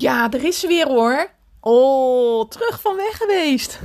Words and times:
Ja, 0.00 0.30
er 0.30 0.44
is 0.44 0.60
ze 0.60 0.66
weer 0.66 0.88
hoor. 0.88 1.30
Oh, 1.60 2.48
terug 2.48 2.80
van 2.80 2.96
weg 2.96 3.16
geweest. 3.16 3.80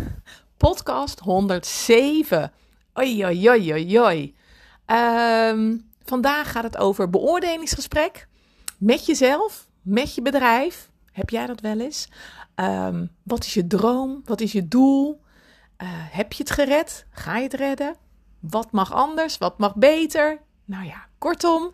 Podcast 0.57 1.19
107. 1.19 2.51
Oi, 2.93 3.25
oi, 3.25 3.49
oi, 3.49 3.99
oi. 3.99 4.35
Ehm, 4.85 5.77
vandaag 6.03 6.51
gaat 6.51 6.63
het 6.63 6.77
over 6.77 7.09
beoordelingsgesprek. 7.09 8.27
Met 8.77 9.05
jezelf, 9.05 9.67
met 9.81 10.15
je 10.15 10.21
bedrijf. 10.21 10.89
Heb 11.11 11.29
jij 11.29 11.47
dat 11.47 11.61
wel 11.61 11.79
eens? 11.79 12.07
Ehm, 12.55 13.05
wat 13.23 13.43
is 13.45 13.53
je 13.53 13.67
droom? 13.67 14.21
Wat 14.25 14.41
is 14.41 14.51
je 14.51 14.67
doel? 14.67 15.21
Eh, 15.77 15.87
heb 15.91 16.33
je 16.33 16.43
het 16.43 16.51
gered? 16.51 17.05
Ga 17.09 17.37
je 17.37 17.43
het 17.43 17.53
redden? 17.53 17.95
Wat 18.39 18.71
mag 18.71 18.93
anders? 18.93 19.37
Wat 19.37 19.57
mag 19.57 19.75
beter? 19.75 20.41
Nou 20.65 20.85
ja, 20.85 21.07
kortom, 21.17 21.71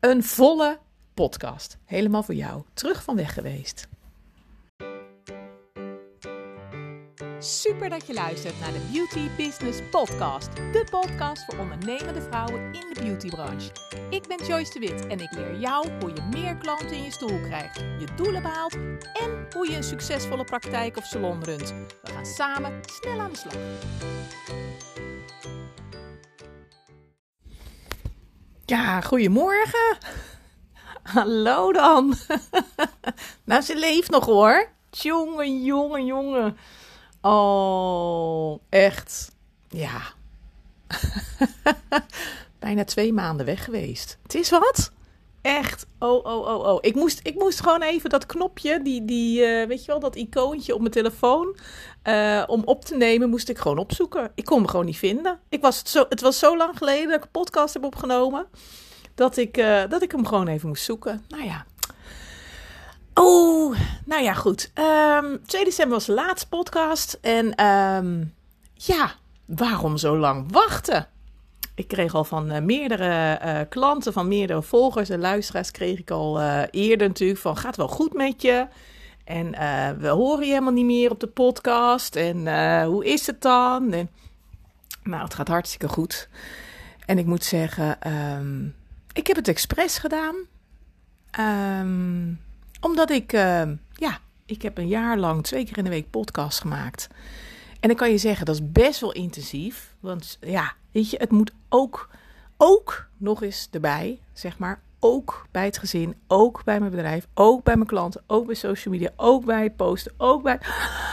een 0.00 0.24
volle 0.24 0.78
podcast. 1.14 1.78
Helemaal 1.84 2.22
voor 2.22 2.34
jou. 2.34 2.62
Terug 2.74 3.02
van 3.02 3.16
weg 3.16 3.34
geweest. 3.34 3.88
Super 7.38 7.88
dat 7.88 8.06
je 8.06 8.14
luistert 8.14 8.60
naar 8.60 8.72
de 8.72 8.88
Beauty 8.92 9.28
Business 9.36 9.78
Podcast. 9.90 10.56
De 10.56 10.86
podcast 10.90 11.44
voor 11.44 11.58
ondernemende 11.58 12.22
vrouwen 12.22 12.64
in 12.64 12.92
de 12.92 13.00
beautybranche. 13.00 13.70
Ik 14.10 14.26
ben 14.26 14.46
Joyce 14.46 14.72
de 14.72 14.78
Wit 14.78 15.06
en 15.06 15.20
ik 15.20 15.32
leer 15.32 15.58
jou 15.58 15.90
hoe 16.00 16.12
je 16.14 16.22
meer 16.30 16.56
klanten 16.56 16.92
in 16.92 17.02
je 17.02 17.10
stoel 17.10 17.40
krijgt, 17.40 17.76
je 17.76 18.06
doelen 18.16 18.42
behaalt 18.42 18.74
en 19.12 19.46
hoe 19.54 19.70
je 19.70 19.76
een 19.76 19.82
succesvolle 19.82 20.44
praktijk 20.44 20.96
of 20.96 21.04
salon 21.04 21.44
runt. 21.44 21.74
We 22.02 22.10
gaan 22.10 22.26
samen 22.26 22.80
snel 22.84 23.20
aan 23.20 23.32
de 23.32 23.38
slag. 23.38 23.54
Ja, 28.64 29.00
goedemorgen. 29.00 29.98
Hallo 31.12 31.72
dan. 31.72 32.14
nou, 33.44 33.62
ze 33.62 33.76
leeft 33.76 34.10
nog 34.10 34.24
hoor. 34.24 34.68
Jongen, 34.90 35.64
jongen, 35.64 36.04
jongen. 36.06 36.56
Oh, 37.20 38.58
echt. 38.68 39.34
Ja. 39.68 40.00
Bijna 42.58 42.84
twee 42.84 43.12
maanden 43.12 43.46
weg 43.46 43.64
geweest. 43.64 44.18
Het 44.22 44.34
is 44.34 44.50
wat. 44.50 44.92
Echt. 45.42 45.86
Oh, 45.98 46.24
oh, 46.24 46.46
oh, 46.46 46.66
oh. 46.66 46.78
Ik 46.80 46.94
moest, 46.94 47.20
ik 47.22 47.34
moest 47.34 47.60
gewoon 47.60 47.82
even 47.82 48.10
dat 48.10 48.26
knopje, 48.26 48.82
die, 48.82 49.04
die 49.04 49.40
uh, 49.40 49.66
weet 49.66 49.84
je 49.84 49.90
wel, 49.90 50.00
dat 50.00 50.16
icoontje 50.16 50.74
op 50.74 50.80
mijn 50.80 50.92
telefoon, 50.92 51.56
uh, 52.04 52.42
om 52.46 52.62
op 52.64 52.84
te 52.84 52.96
nemen, 52.96 53.30
moest 53.30 53.48
ik 53.48 53.58
gewoon 53.58 53.78
opzoeken. 53.78 54.32
Ik 54.34 54.44
kon 54.44 54.58
hem 54.58 54.68
gewoon 54.68 54.86
niet 54.86 54.98
vinden. 54.98 55.40
Ik 55.48 55.60
was 55.60 55.78
het, 55.78 55.88
zo, 55.88 56.04
het 56.08 56.20
was 56.20 56.38
zo 56.38 56.56
lang 56.56 56.78
geleden 56.78 57.06
dat 57.06 57.16
ik 57.16 57.22
een 57.22 57.30
podcast 57.30 57.74
heb 57.74 57.84
opgenomen, 57.84 58.46
dat 59.14 59.36
ik, 59.36 59.56
uh, 59.56 59.82
dat 59.88 60.02
ik 60.02 60.12
hem 60.12 60.26
gewoon 60.26 60.48
even 60.48 60.68
moest 60.68 60.84
zoeken. 60.84 61.24
Nou 61.28 61.44
ja. 61.44 61.64
Oh, 63.14 63.76
nou 64.04 64.22
ja, 64.22 64.34
goed. 64.34 64.70
Um, 65.22 65.40
2 65.46 65.64
december 65.64 65.94
was 65.94 66.06
de 66.06 66.12
laatste 66.12 66.48
podcast. 66.48 67.18
En 67.20 67.64
um, 67.66 68.34
ja, 68.74 69.14
waarom 69.44 69.96
zo 69.96 70.18
lang 70.18 70.52
wachten? 70.52 71.08
Ik 71.74 71.88
kreeg 71.88 72.14
al 72.14 72.24
van 72.24 72.52
uh, 72.52 72.60
meerdere 72.60 73.40
uh, 73.44 73.60
klanten, 73.68 74.12
van 74.12 74.28
meerdere 74.28 74.62
volgers 74.62 75.08
en 75.08 75.20
luisteraars, 75.20 75.70
kreeg 75.70 75.98
ik 75.98 76.10
al 76.10 76.40
eerder 76.70 77.08
natuurlijk 77.08 77.40
van, 77.40 77.56
gaat 77.56 77.76
wel 77.76 77.88
goed 77.88 78.12
met 78.12 78.42
je? 78.42 78.66
En 79.24 79.50
we 79.98 80.08
horen 80.08 80.46
je 80.46 80.52
helemaal 80.52 80.72
niet 80.72 80.84
meer 80.84 81.10
op 81.10 81.20
de 81.20 81.26
podcast. 81.26 82.16
En 82.16 82.46
hoe 82.84 83.04
is 83.04 83.26
het 83.26 83.42
dan? 83.42 83.92
En, 83.92 84.10
nou, 85.02 85.22
het 85.22 85.34
gaat 85.34 85.48
hartstikke 85.48 85.88
goed. 85.88 86.28
En 87.06 87.18
ik 87.18 87.26
moet 87.26 87.44
zeggen, 87.44 88.12
um, 88.38 88.74
ik 89.12 89.26
heb 89.26 89.36
het 89.36 89.48
expres 89.48 89.98
gedaan. 89.98 90.36
Um, 91.40 92.40
omdat 92.80 93.10
ik, 93.10 93.32
uh, 93.32 93.62
ja, 93.92 94.18
ik 94.46 94.62
heb 94.62 94.78
een 94.78 94.88
jaar 94.88 95.18
lang 95.18 95.42
twee 95.42 95.64
keer 95.64 95.78
in 95.78 95.84
de 95.84 95.90
week 95.90 96.10
podcast 96.10 96.60
gemaakt. 96.60 97.08
En 97.80 97.88
dan 97.88 97.96
kan 97.96 98.10
je 98.10 98.18
zeggen, 98.18 98.46
dat 98.46 98.54
is 98.54 98.72
best 98.72 99.00
wel 99.00 99.12
intensief. 99.12 99.94
Want 100.00 100.38
ja, 100.40 100.72
weet 100.92 101.10
je, 101.10 101.16
het 101.16 101.30
moet 101.30 101.52
ook, 101.68 102.08
ook 102.56 103.06
nog 103.16 103.42
eens 103.42 103.68
erbij, 103.70 104.18
zeg 104.32 104.58
maar. 104.58 104.80
Ook 104.98 105.46
bij 105.50 105.64
het 105.64 105.78
gezin, 105.78 106.14
ook 106.26 106.64
bij 106.64 106.78
mijn 106.78 106.90
bedrijf, 106.90 107.26
ook 107.34 107.64
bij 107.64 107.76
mijn 107.76 107.86
klanten, 107.88 108.22
ook 108.26 108.46
bij 108.46 108.54
social 108.54 108.94
media, 108.94 109.10
ook 109.16 109.44
bij 109.44 109.70
posten, 109.70 110.12
ook 110.16 110.42
bij 110.42 110.58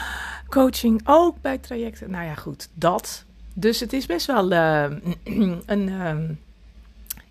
coaching, 0.50 1.02
ook 1.04 1.42
bij 1.42 1.58
trajecten. 1.58 2.12
Nou 2.12 2.26
ja, 2.26 2.36
goed, 2.36 2.70
dat. 2.74 3.26
Dus 3.54 3.80
het 3.80 3.94
is 3.94 4.06
best 4.06 4.26
wel 4.26 4.52
uh, 4.52 4.84
een, 5.66 6.40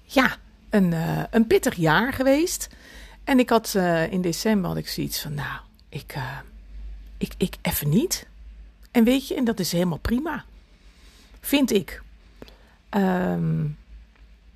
ja, 0.03 0.37
een, 0.71 0.93
uh, 0.93 1.23
een 1.31 1.47
pittig 1.47 1.75
jaar 1.75 2.13
geweest. 2.13 2.69
En 3.25 3.39
ik 3.39 3.51
had 3.51 3.75
uh, 3.77 4.13
in 4.13 4.21
december 4.21 4.69
had 4.69 4.79
ik 4.79 4.89
zoiets 4.89 5.21
van, 5.21 5.35
nou, 5.35 5.61
ik, 5.89 6.15
uh, 6.17 6.39
ik, 7.19 7.33
ik 7.37 7.57
even 7.63 7.89
niet. 7.89 8.27
En 8.91 9.05
weet 9.05 9.29
je, 9.29 9.35
en 9.35 9.45
dat 9.45 9.61
is 9.61 9.73
helemaal 9.73 9.99
prima. 9.99 10.45
Vind 11.41 11.73
ik. 11.73 12.03
Um, 12.91 13.77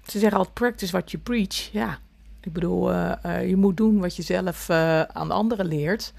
ze 0.07 0.19
zeggen 0.19 0.39
altijd, 0.39 0.55
practice 0.55 0.93
what 0.93 1.11
you 1.11 1.23
preach. 1.23 1.73
Ja, 1.73 1.99
ik 2.41 2.53
bedoel, 2.53 2.93
je 3.39 3.57
moet 3.57 3.77
doen 3.77 3.99
wat 3.99 4.17
je 4.17 4.23
zelf 4.23 4.71
aan 4.71 5.31
anderen 5.31 5.67
leert. 5.67 6.13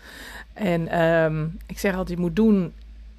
En 0.53 1.01
um, 1.01 1.57
ik 1.65 1.79
zeg 1.79 1.91
altijd, 1.95 2.17
je 2.17 2.23
moet 2.23 2.35
doen 2.35 2.73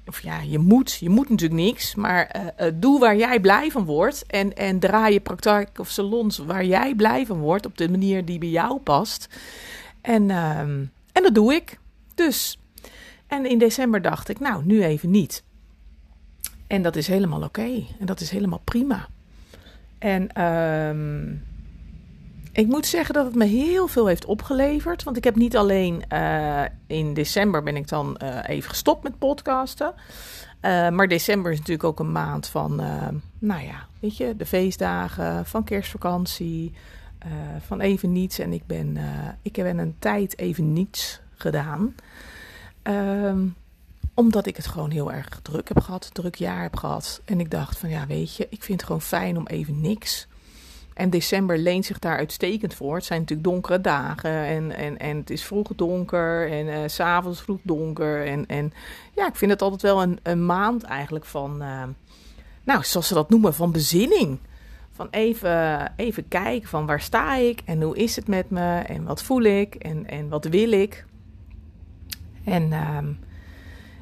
of 0.07 0.21
ja, 0.21 0.41
je 0.41 0.59
moet, 0.59 0.93
je 0.93 1.09
moet 1.09 1.29
natuurlijk 1.29 1.61
niks, 1.61 1.95
maar 1.95 2.35
uh, 2.35 2.67
uh, 2.67 2.73
doe 2.75 2.99
waar 2.99 3.15
jij 3.15 3.39
blij 3.39 3.71
van 3.71 3.85
wordt. 3.85 4.25
En, 4.25 4.55
en 4.55 4.79
draai 4.79 5.13
je 5.13 5.19
praktijk 5.19 5.79
of 5.79 5.89
salons 5.89 6.37
waar 6.37 6.65
jij 6.65 6.95
blij 6.95 7.25
van 7.25 7.39
wordt, 7.39 7.65
op 7.65 7.77
de 7.77 7.89
manier 7.89 8.25
die 8.25 8.39
bij 8.39 8.49
jou 8.49 8.79
past. 8.79 9.27
En, 10.01 10.29
uh, 10.29 10.59
en 10.59 10.89
dat 11.11 11.35
doe 11.35 11.53
ik. 11.53 11.79
Dus. 12.15 12.59
En 13.27 13.45
in 13.45 13.57
december 13.57 14.01
dacht 14.01 14.29
ik, 14.29 14.39
nou, 14.39 14.65
nu 14.65 14.83
even 14.83 15.11
niet. 15.11 15.43
En 16.67 16.81
dat 16.81 16.95
is 16.95 17.07
helemaal 17.07 17.43
oké. 17.43 17.83
En 17.99 18.05
dat 18.05 18.19
is 18.19 18.29
helemaal 18.29 18.61
prima. 18.63 19.07
En 19.97 20.31
ehm, 20.31 21.33
ik 22.55 22.67
moet 22.67 22.85
zeggen 22.85 23.13
dat 23.13 23.25
het 23.25 23.35
me 23.35 23.45
heel 23.45 23.87
veel 23.87 24.05
heeft 24.05 24.25
opgeleverd. 24.25 25.03
Want 25.03 25.17
ik 25.17 25.23
heb 25.23 25.35
niet 25.35 25.57
alleen 25.57 26.03
uh, 26.13 26.63
in 26.87 27.13
december 27.13 27.63
ben 27.63 27.75
ik 27.75 27.87
dan 27.87 28.19
uh, 28.23 28.39
even 28.45 28.69
gestopt 28.69 29.03
met 29.03 29.17
podcasten. 29.17 29.93
Uh, 30.61 30.89
maar 30.89 31.07
december 31.07 31.51
is 31.51 31.57
natuurlijk 31.57 31.87
ook 31.87 31.99
een 31.99 32.11
maand 32.11 32.47
van, 32.47 32.75
nou 33.39 33.63
ja, 33.63 33.87
weet 33.99 34.17
je, 34.17 34.35
de 34.35 34.45
feestdagen, 34.45 35.45
van 35.45 35.63
kerstvakantie, 35.63 36.73
van 37.59 37.79
even 37.79 38.11
niets. 38.11 38.39
En 38.39 38.53
ik 38.53 38.65
ben, 38.65 38.97
ik 39.41 39.55
heb 39.55 39.77
een 39.77 39.95
tijd 39.99 40.37
even 40.37 40.73
niets 40.73 41.21
gedaan. 41.35 41.95
Um, 42.83 43.55
omdat 44.13 44.45
ik 44.45 44.55
het 44.55 44.67
gewoon 44.67 44.89
heel 44.89 45.11
erg 45.11 45.39
druk 45.41 45.67
heb 45.67 45.79
gehad, 45.79 46.09
druk 46.13 46.35
jaar 46.35 46.61
heb 46.61 46.75
gehad. 46.75 47.21
En 47.25 47.39
ik 47.39 47.51
dacht 47.51 47.77
van 47.77 47.89
ja, 47.89 48.07
weet 48.07 48.35
je, 48.35 48.47
ik 48.49 48.63
vind 48.63 48.79
het 48.79 48.87
gewoon 48.87 49.01
fijn 49.01 49.37
om 49.37 49.47
even 49.47 49.81
niks. 49.81 50.27
En 50.95 51.09
december 51.09 51.57
leent 51.57 51.85
zich 51.85 51.99
daar 51.99 52.17
uitstekend 52.17 52.73
voor. 52.73 52.95
Het 52.95 53.05
zijn 53.05 53.19
natuurlijk 53.19 53.47
donkere 53.47 53.81
dagen 53.81 54.31
en, 54.31 54.71
en, 54.75 54.97
en 54.97 55.17
het 55.17 55.29
is 55.29 55.43
vroeg 55.43 55.67
donker 55.75 56.51
en 56.51 56.65
uh, 56.65 56.77
s'avonds 56.85 57.41
vroeg 57.41 57.59
donker. 57.61 58.25
En, 58.25 58.45
en 58.45 58.73
ja, 59.15 59.27
ik 59.27 59.35
vind 59.35 59.51
het 59.51 59.61
altijd 59.61 59.81
wel 59.81 60.01
een, 60.01 60.19
een 60.23 60.45
maand 60.45 60.83
eigenlijk 60.83 61.25
van, 61.25 61.61
uh, 61.61 61.83
nou, 62.63 62.83
zoals 62.83 63.07
ze 63.07 63.13
dat 63.13 63.29
noemen, 63.29 63.53
van 63.53 63.71
bezinning. 63.71 64.39
Van 64.91 65.07
even, 65.11 65.93
even 65.95 66.27
kijken 66.27 66.69
van 66.69 66.85
waar 66.85 67.01
sta 67.01 67.35
ik 67.35 67.61
en 67.65 67.81
hoe 67.81 67.97
is 67.97 68.15
het 68.15 68.27
met 68.27 68.49
me 68.49 68.77
en 68.79 69.03
wat 69.03 69.23
voel 69.23 69.41
ik 69.41 69.75
en, 69.75 70.07
en 70.07 70.29
wat 70.29 70.45
wil 70.45 70.71
ik. 70.71 71.05
En, 72.43 72.73
um, 72.73 73.19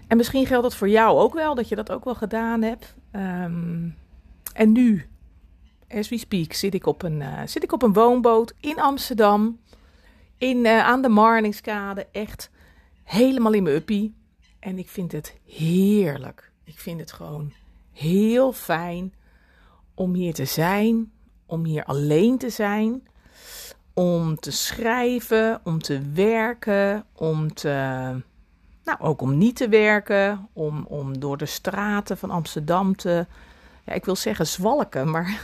en 0.07 0.17
misschien 0.17 0.45
geldt 0.45 0.63
dat 0.63 0.75
voor 0.75 0.89
jou 0.89 1.19
ook 1.19 1.33
wel, 1.33 1.55
dat 1.55 1.69
je 1.69 1.75
dat 1.75 1.91
ook 1.91 2.03
wel 2.03 2.15
gedaan 2.15 2.61
hebt. 2.61 2.95
Um, 3.11 3.95
en 4.53 4.71
nu 4.71 5.07
as 5.93 6.09
we 6.09 6.17
speak, 6.17 6.53
zit 6.53 6.73
ik 6.73 6.85
op 6.85 7.03
een, 7.03 7.21
uh, 7.21 7.41
zit 7.45 7.63
ik 7.63 7.71
op 7.71 7.81
een 7.81 7.93
woonboot 7.93 8.53
in 8.59 8.79
Amsterdam. 8.79 9.59
In, 10.37 10.65
uh, 10.65 10.85
aan 10.85 11.01
de 11.01 11.09
Marningskade. 11.09 12.07
Echt 12.11 12.49
helemaal 13.03 13.53
in 13.53 13.63
mijn 13.63 13.75
uppie. 13.75 14.15
En 14.59 14.77
ik 14.77 14.89
vind 14.89 15.11
het 15.11 15.35
heerlijk. 15.45 16.51
Ik 16.63 16.79
vind 16.79 16.99
het 16.99 17.11
gewoon 17.11 17.53
heel 17.91 18.53
fijn 18.53 19.13
om 19.93 20.13
hier 20.13 20.33
te 20.33 20.45
zijn. 20.45 21.11
Om 21.45 21.65
hier 21.65 21.83
alleen 21.83 22.37
te 22.37 22.49
zijn. 22.49 23.07
Om 23.93 24.35
te 24.35 24.51
schrijven. 24.51 25.61
Om 25.63 25.81
te 25.81 26.01
werken. 26.13 27.05
Om 27.13 27.53
te. 27.53 27.69
Nou, 28.83 28.99
ook 28.99 29.21
om 29.21 29.37
niet 29.37 29.55
te 29.55 29.69
werken. 29.69 30.49
Om, 30.53 30.85
om 30.85 31.19
door 31.19 31.37
de 31.37 31.45
straten 31.45 32.17
van 32.17 32.29
Amsterdam 32.29 32.95
te 32.95 33.25
ja, 33.85 33.93
ik 33.93 34.05
wil 34.05 34.15
zeggen 34.15 34.47
zwalken, 34.47 35.09
maar 35.09 35.41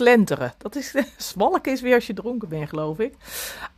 slenteren. 0.00 0.52
Dat 0.58 0.76
is, 0.76 0.94
zwalken 1.32 1.72
is 1.72 1.80
weer 1.80 1.94
als 1.94 2.06
je 2.06 2.14
dronken 2.14 2.48
bent, 2.48 2.68
geloof 2.68 2.98
ik. 2.98 3.14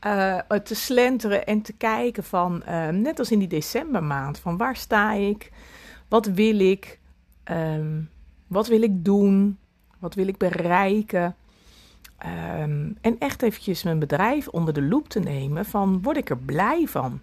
Uh, 0.07 0.39
te 0.39 0.75
slenteren 0.75 1.47
en 1.47 1.63
te 1.63 1.73
kijken 1.73 2.25
van, 2.25 2.63
uh, 2.69 2.89
net 2.89 3.19
als 3.19 3.31
in 3.31 3.39
die 3.39 3.49
decembermaand, 3.49 4.39
van 4.39 4.57
waar 4.57 4.77
sta 4.77 5.13
ik? 5.13 5.51
Wat 6.09 6.27
wil 6.27 6.61
ik? 6.61 6.99
Um, 7.51 8.11
wat 8.47 8.67
wil 8.67 8.83
ik 8.83 9.05
doen? 9.05 9.59
Wat 9.99 10.15
wil 10.15 10.27
ik 10.27 10.37
bereiken? 10.37 11.37
Ehm, 12.19 12.91
en 13.01 13.17
echt 13.19 13.43
eventjes 13.43 13.83
mijn 13.83 13.99
bedrijf 13.99 14.49
onder 14.49 14.75
de 14.75 14.83
loep 14.83 15.09
te 15.09 15.21
nemen 15.21 15.65
van 15.65 16.03
word 16.03 16.17
ik 16.17 16.31
er 16.31 16.39
blij 16.39 16.87
van? 16.87 17.21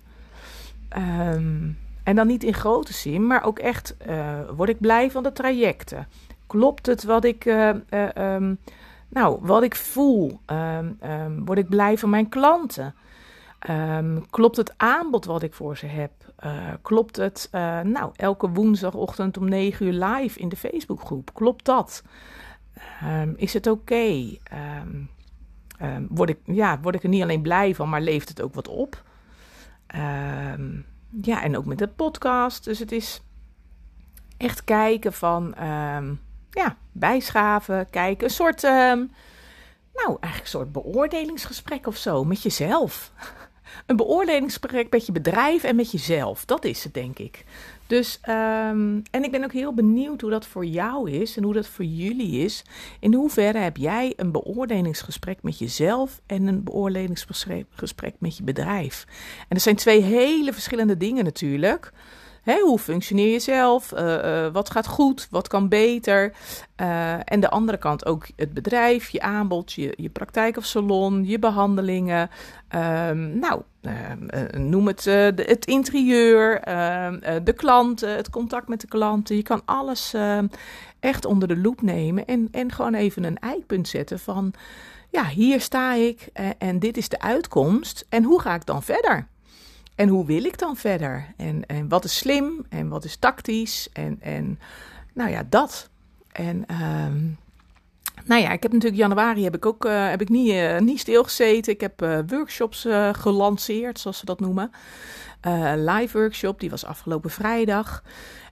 Ehm, 0.89 1.69
en 2.03 2.15
dan 2.15 2.27
niet 2.27 2.43
in 2.43 2.53
grote 2.53 2.93
zin, 2.93 3.27
maar 3.27 3.43
ook 3.43 3.59
echt 3.59 3.95
uh, 4.07 4.39
word 4.55 4.69
ik 4.69 4.79
blij 4.79 5.11
van 5.11 5.23
de 5.23 5.31
trajecten? 5.31 6.07
Klopt 6.47 6.85
het 6.85 7.03
wat 7.03 7.23
ik, 7.23 7.45
nou, 9.09 9.39
wat 9.41 9.63
ik 9.63 9.75
voel? 9.75 10.39
word 11.45 11.57
ik 11.57 11.69
blij 11.69 11.97
van 11.97 12.09
mijn 12.09 12.29
klanten? 12.29 12.95
klopt 14.29 14.57
het 14.57 14.73
aanbod 14.77 15.25
wat 15.25 15.43
ik 15.43 15.53
voor 15.53 15.77
ze 15.77 15.85
heb? 15.85 16.11
klopt 16.81 17.15
het, 17.15 17.49
nou, 17.83 18.11
elke 18.15 18.49
woensdagochtend 18.49 19.37
om 19.37 19.49
9 19.49 19.85
uur 19.85 20.05
live 20.05 20.39
in 20.39 20.49
de 20.49 20.55
Facebookgroep? 20.55 21.33
Klopt 21.33 21.65
dat? 21.65 22.03
Is 23.35 23.53
het 23.53 23.67
oké? 23.67 24.37
Word, 26.09 26.29
ik, 26.29 26.39
ja, 26.45 26.79
word 26.79 26.95
ik 26.95 27.03
er 27.03 27.09
niet 27.09 27.23
alleen 27.23 27.41
blij 27.41 27.75
van, 27.75 27.89
maar 27.89 28.01
leeft 28.01 28.29
het 28.29 28.41
ook 28.41 28.53
wat 28.53 28.67
op? 28.67 29.03
ja, 31.21 31.43
en 31.43 31.57
ook 31.57 31.65
met 31.65 31.77
de 31.77 31.87
podcast. 31.87 32.63
Dus 32.63 32.79
het 32.79 32.91
is 32.91 33.21
echt 34.37 34.63
kijken 34.63 35.13
van, 35.13 35.55
ja, 36.51 36.77
bijschaven, 36.91 37.89
kijken. 37.89 38.23
Een 38.23 38.33
soort, 38.33 38.61
nou, 38.61 40.17
eigenlijk 40.19 40.41
een 40.41 40.47
soort 40.47 40.71
beoordelingsgesprek 40.71 41.87
of 41.87 41.97
zo 41.97 42.23
met 42.23 42.41
jezelf. 42.41 43.11
Een 43.85 43.95
beoordelingsgesprek 43.95 44.91
met 44.91 45.05
je 45.05 45.11
bedrijf 45.11 45.63
en 45.63 45.75
met 45.75 45.91
jezelf. 45.91 46.45
Dat 46.45 46.65
is 46.65 46.83
het, 46.83 46.93
denk 46.93 47.19
ik. 47.19 47.45
Dus, 47.87 48.19
um, 48.29 49.01
en 49.11 49.23
ik 49.23 49.31
ben 49.31 49.43
ook 49.43 49.53
heel 49.53 49.73
benieuwd 49.73 50.21
hoe 50.21 50.29
dat 50.29 50.45
voor 50.45 50.65
jou 50.65 51.11
is 51.11 51.37
en 51.37 51.43
hoe 51.43 51.53
dat 51.53 51.67
voor 51.67 51.85
jullie 51.85 52.43
is. 52.43 52.63
In 52.99 53.13
hoeverre 53.13 53.57
heb 53.57 53.77
jij 53.77 54.13
een 54.15 54.31
beoordelingsgesprek 54.31 55.37
met 55.41 55.59
jezelf 55.59 56.21
en 56.25 56.47
een 56.47 56.63
beoordelingsgesprek 56.63 58.15
met 58.19 58.37
je 58.37 58.43
bedrijf? 58.43 59.05
En 59.39 59.47
dat 59.47 59.61
zijn 59.61 59.75
twee 59.75 60.01
hele 60.01 60.53
verschillende 60.53 60.97
dingen 60.97 61.23
natuurlijk 61.23 61.91
hoe 62.57 62.79
functioneer 62.79 63.31
je 63.31 63.39
zelf? 63.39 63.91
Uh, 63.91 63.99
uh, 63.99 64.47
wat 64.51 64.69
gaat 64.69 64.87
goed? 64.87 65.27
Wat 65.29 65.47
kan 65.47 65.69
beter? 65.69 66.33
Uh, 66.81 67.13
en 67.13 67.39
de 67.39 67.49
andere 67.49 67.77
kant 67.77 68.05
ook 68.05 68.27
het 68.35 68.53
bedrijf, 68.53 69.09
je 69.09 69.21
aanbod, 69.21 69.73
je, 69.73 69.93
je 69.95 70.09
praktijk 70.09 70.57
of 70.57 70.65
salon, 70.65 71.25
je 71.25 71.39
behandelingen. 71.39 72.29
Um, 72.75 73.39
nou, 73.39 73.61
ehm, 73.81 74.69
noem 74.69 74.87
het 74.87 75.05
het 75.35 75.65
interieur, 75.65 76.59
ehm, 76.59 77.43
de 77.43 77.53
klanten, 77.53 78.15
het 78.15 78.29
contact 78.29 78.67
met 78.67 78.81
de 78.81 78.87
klanten. 78.87 79.35
Je 79.35 79.43
kan 79.43 79.61
alles 79.65 80.13
echt 80.99 81.25
onder 81.25 81.47
de 81.47 81.57
loep 81.57 81.81
nemen 81.81 82.25
en, 82.25 82.47
en 82.51 82.71
gewoon 82.71 82.93
even 82.93 83.23
een 83.23 83.37
eikpunt 83.37 83.87
zetten 83.87 84.19
van... 84.19 84.53
Ja, 85.11 85.25
hier 85.25 85.61
sta 85.61 85.93
ik 85.93 86.29
en 86.57 86.79
dit 86.79 86.97
is 86.97 87.09
de 87.09 87.19
uitkomst. 87.19 88.05
En 88.09 88.23
hoe 88.23 88.41
ga 88.41 88.55
ik 88.55 88.65
dan 88.65 88.83
verder? 88.83 89.27
En 89.99 90.07
hoe 90.07 90.25
wil 90.25 90.43
ik 90.43 90.57
dan 90.57 90.75
verder? 90.75 91.33
En, 91.37 91.65
en 91.65 91.87
wat 91.87 92.03
is 92.03 92.17
slim 92.17 92.65
en 92.69 92.89
wat 92.89 93.03
is 93.03 93.15
tactisch? 93.15 93.89
En, 93.93 94.17
en 94.21 94.59
nou 95.13 95.29
ja, 95.29 95.43
dat. 95.49 95.89
En 96.31 96.55
um, 96.81 97.37
nou 98.25 98.41
ja, 98.41 98.51
ik 98.51 98.63
heb 98.63 98.71
natuurlijk 98.71 99.01
januari 99.01 99.43
heb 99.43 99.55
ik 99.55 99.65
ook 99.65 99.85
uh, 99.85 100.09
heb 100.09 100.21
ik 100.21 100.29
niet, 100.29 100.51
uh, 100.51 100.79
niet 100.79 100.99
stilgezeten. 100.99 101.73
Ik 101.73 101.81
heb 101.81 102.01
uh, 102.01 102.19
workshops 102.27 102.87
gelanceerd, 103.11 103.99
zoals 103.99 104.17
ze 104.17 104.25
dat 104.25 104.39
noemen. 104.39 104.71
live 105.75 106.17
workshop, 106.17 106.59
die 106.59 106.69
was 106.69 106.85
afgelopen 106.85 107.29
vrijdag. 107.29 108.03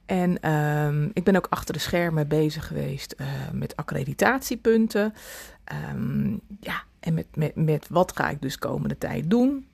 En 0.06 0.52
um, 0.52 1.12
ik 1.14 1.24
ben 1.24 1.36
ook 1.36 1.48
achter 1.50 1.74
de 1.74 1.80
schermen 1.80 2.28
bezig 2.28 2.68
geweest 2.68 3.16
met 3.52 3.76
accreditatiepunten. 3.76 5.14
Um, 5.92 6.42
ja, 6.60 6.84
en 7.00 7.14
met, 7.14 7.28
met, 7.36 7.56
met 7.56 7.88
wat 7.90 8.16
ga 8.16 8.30
ik 8.30 8.42
dus 8.42 8.60
komende 8.60 8.98
tijd 8.98 9.30
doen. 9.30 9.66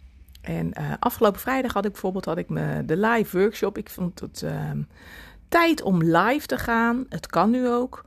En 0.44 0.72
uh, 0.80 0.94
afgelopen 1.00 1.40
vrijdag 1.40 1.74
had 1.74 1.86
ik 1.86 1.92
bijvoorbeeld 1.92 2.26
had 2.26 2.38
ik 2.38 2.50
me 2.50 2.86
de 2.86 2.98
live 2.98 3.40
workshop. 3.40 3.78
Ik 3.78 3.90
vond 3.90 4.20
het 4.20 4.42
uh, 4.46 4.72
tijd 5.50 5.82
om 5.82 6.04
live 6.04 6.48
te 6.48 6.58
gaan. 6.58 7.06
Het 7.10 7.28
kan 7.28 7.50
nu 7.50 7.68
ook. 7.70 8.06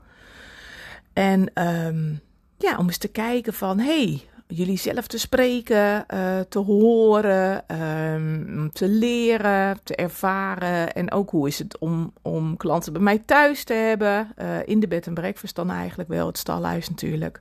En 1.13 1.67
um, 1.69 2.21
ja, 2.57 2.77
om 2.77 2.87
eens 2.87 2.99
te 2.99 3.09
kijken 3.09 3.55
van, 3.55 3.79
hey, 3.79 4.29
jullie 4.49 4.79
zelf 4.79 5.07
te 5.07 5.19
spreken, 5.19 6.05
uh, 6.15 6.41
te 6.49 6.59
horen, 6.59 7.81
um, 8.13 8.71
te 8.73 8.89
leren, 8.89 9.79
te 9.83 9.95
ervaren. 9.95 10.93
En 10.93 11.13
ook 11.13 11.31
hoe 11.31 11.49
is 11.49 11.59
het 11.59 11.79
om, 11.79 12.13
om 12.23 12.57
klanten 12.57 12.93
bij 12.93 13.03
mij 13.03 13.19
thuis 13.19 13.65
te 13.65 13.73
hebben. 13.73 14.33
Uh, 14.39 14.67
in 14.67 14.81
de 14.81 14.89
bed 14.89 15.07
en 15.07 15.15
breakfast 15.15 15.55
dan 15.55 15.71
eigenlijk 15.71 16.09
wel, 16.09 16.27
het 16.27 16.39
stalhuis 16.39 16.89
natuurlijk. 16.89 17.41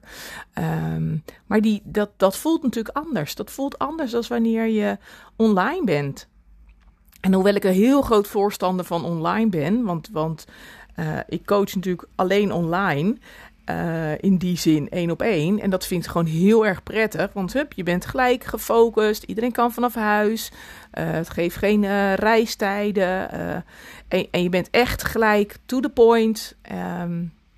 Um, 0.53 1.23
maar 1.45 1.61
die, 1.61 1.81
dat, 1.83 2.09
dat 2.17 2.37
voelt 2.37 2.63
natuurlijk 2.63 2.97
anders. 2.97 3.35
Dat 3.35 3.51
voelt 3.51 3.77
anders 3.77 4.11
dan 4.11 4.23
wanneer 4.27 4.67
je 4.67 4.97
online 5.35 5.83
bent. 5.83 6.27
En 7.21 7.33
hoewel 7.33 7.55
ik 7.55 7.63
een 7.63 7.71
heel 7.71 8.01
groot 8.01 8.27
voorstander 8.27 8.85
van 8.85 9.05
online 9.05 9.49
ben, 9.49 9.83
want, 9.83 10.09
want 10.11 10.45
uh, 10.99 11.19
ik 11.27 11.45
coach 11.45 11.75
natuurlijk 11.75 12.07
alleen 12.15 12.51
online. 12.51 13.17
Uh, 13.69 14.17
in 14.17 14.37
die 14.37 14.57
zin 14.57 14.89
één 14.89 15.11
op 15.11 15.21
één. 15.21 15.59
En 15.59 15.69
dat 15.69 15.85
vind 15.85 16.03
ik 16.05 16.11
gewoon 16.11 16.27
heel 16.27 16.65
erg 16.65 16.83
prettig. 16.83 17.33
Want 17.33 17.53
hup, 17.53 17.73
je 17.73 17.83
bent 17.83 18.05
gelijk 18.05 18.43
gefocust. 18.43 19.23
Iedereen 19.23 19.51
kan 19.51 19.71
vanaf 19.71 19.95
huis. 19.95 20.51
Uh, 20.51 21.11
het 21.11 21.29
geeft 21.29 21.55
geen 21.55 21.83
uh, 21.83 22.13
reistijden. 22.13 23.31
En, 24.07 24.27
en, 24.31 24.43
je 24.43 24.49
bent 24.49 24.69
echt 24.69 25.03
gelijk 25.03 25.57
to 25.65 25.79
the 25.79 25.89
point. 25.89 26.55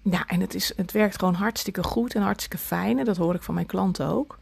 Ja, 0.02 0.26
en 0.28 0.42
het, 0.42 0.54
is, 0.56 0.74
het 0.76 0.92
werkt 0.92 1.20
gewoon 1.20 1.34
hartstikke 1.34 1.84
goed 1.84 2.16
en 2.16 2.22
hartstikke 2.22 2.58
fijn. 2.58 3.00
En 3.00 3.06
dat 3.06 3.18
hoor 3.18 3.36
ik 3.36 3.44
van 3.44 3.54
mijn 3.54 3.66
klanten 3.66 4.08
ook. 4.08 4.38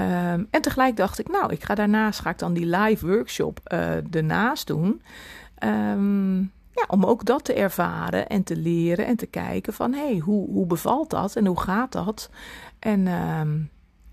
Um, 0.00 0.48
en 0.50 0.60
tegelijk 0.60 0.96
dacht 0.96 1.18
ik, 1.18 1.28
nou, 1.28 1.52
ik 1.52 1.64
ga 1.64 1.74
daarnaast 1.74 2.20
ga 2.20 2.30
ik 2.30 2.38
dan 2.38 2.52
die 2.52 2.66
live 2.66 3.06
workshop 3.06 3.60
ernaast 4.10 4.66
doen. 4.66 5.02
Um, 5.64 6.52
ja, 6.74 6.84
om 6.88 7.04
ook 7.04 7.24
dat 7.24 7.44
te 7.44 7.54
ervaren 7.54 8.28
en 8.28 8.42
te 8.42 8.56
leren 8.56 9.06
en 9.06 9.16
te 9.16 9.26
kijken 9.26 9.72
van 9.72 9.92
hé, 9.92 10.06
hey, 10.06 10.18
hoe, 10.18 10.48
hoe 10.50 10.66
bevalt 10.66 11.10
dat 11.10 11.36
en 11.36 11.46
hoe 11.46 11.60
gaat 11.60 11.92
dat? 11.92 12.30
En 12.78 13.06
uh, 13.06 13.40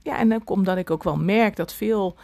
ja, 0.01 0.17
en 0.17 0.33
ook 0.33 0.49
omdat 0.49 0.77
ik 0.77 0.91
ook 0.91 1.03
wel 1.03 1.17
merk 1.17 1.55
dat 1.55 1.73
veel 1.73 2.17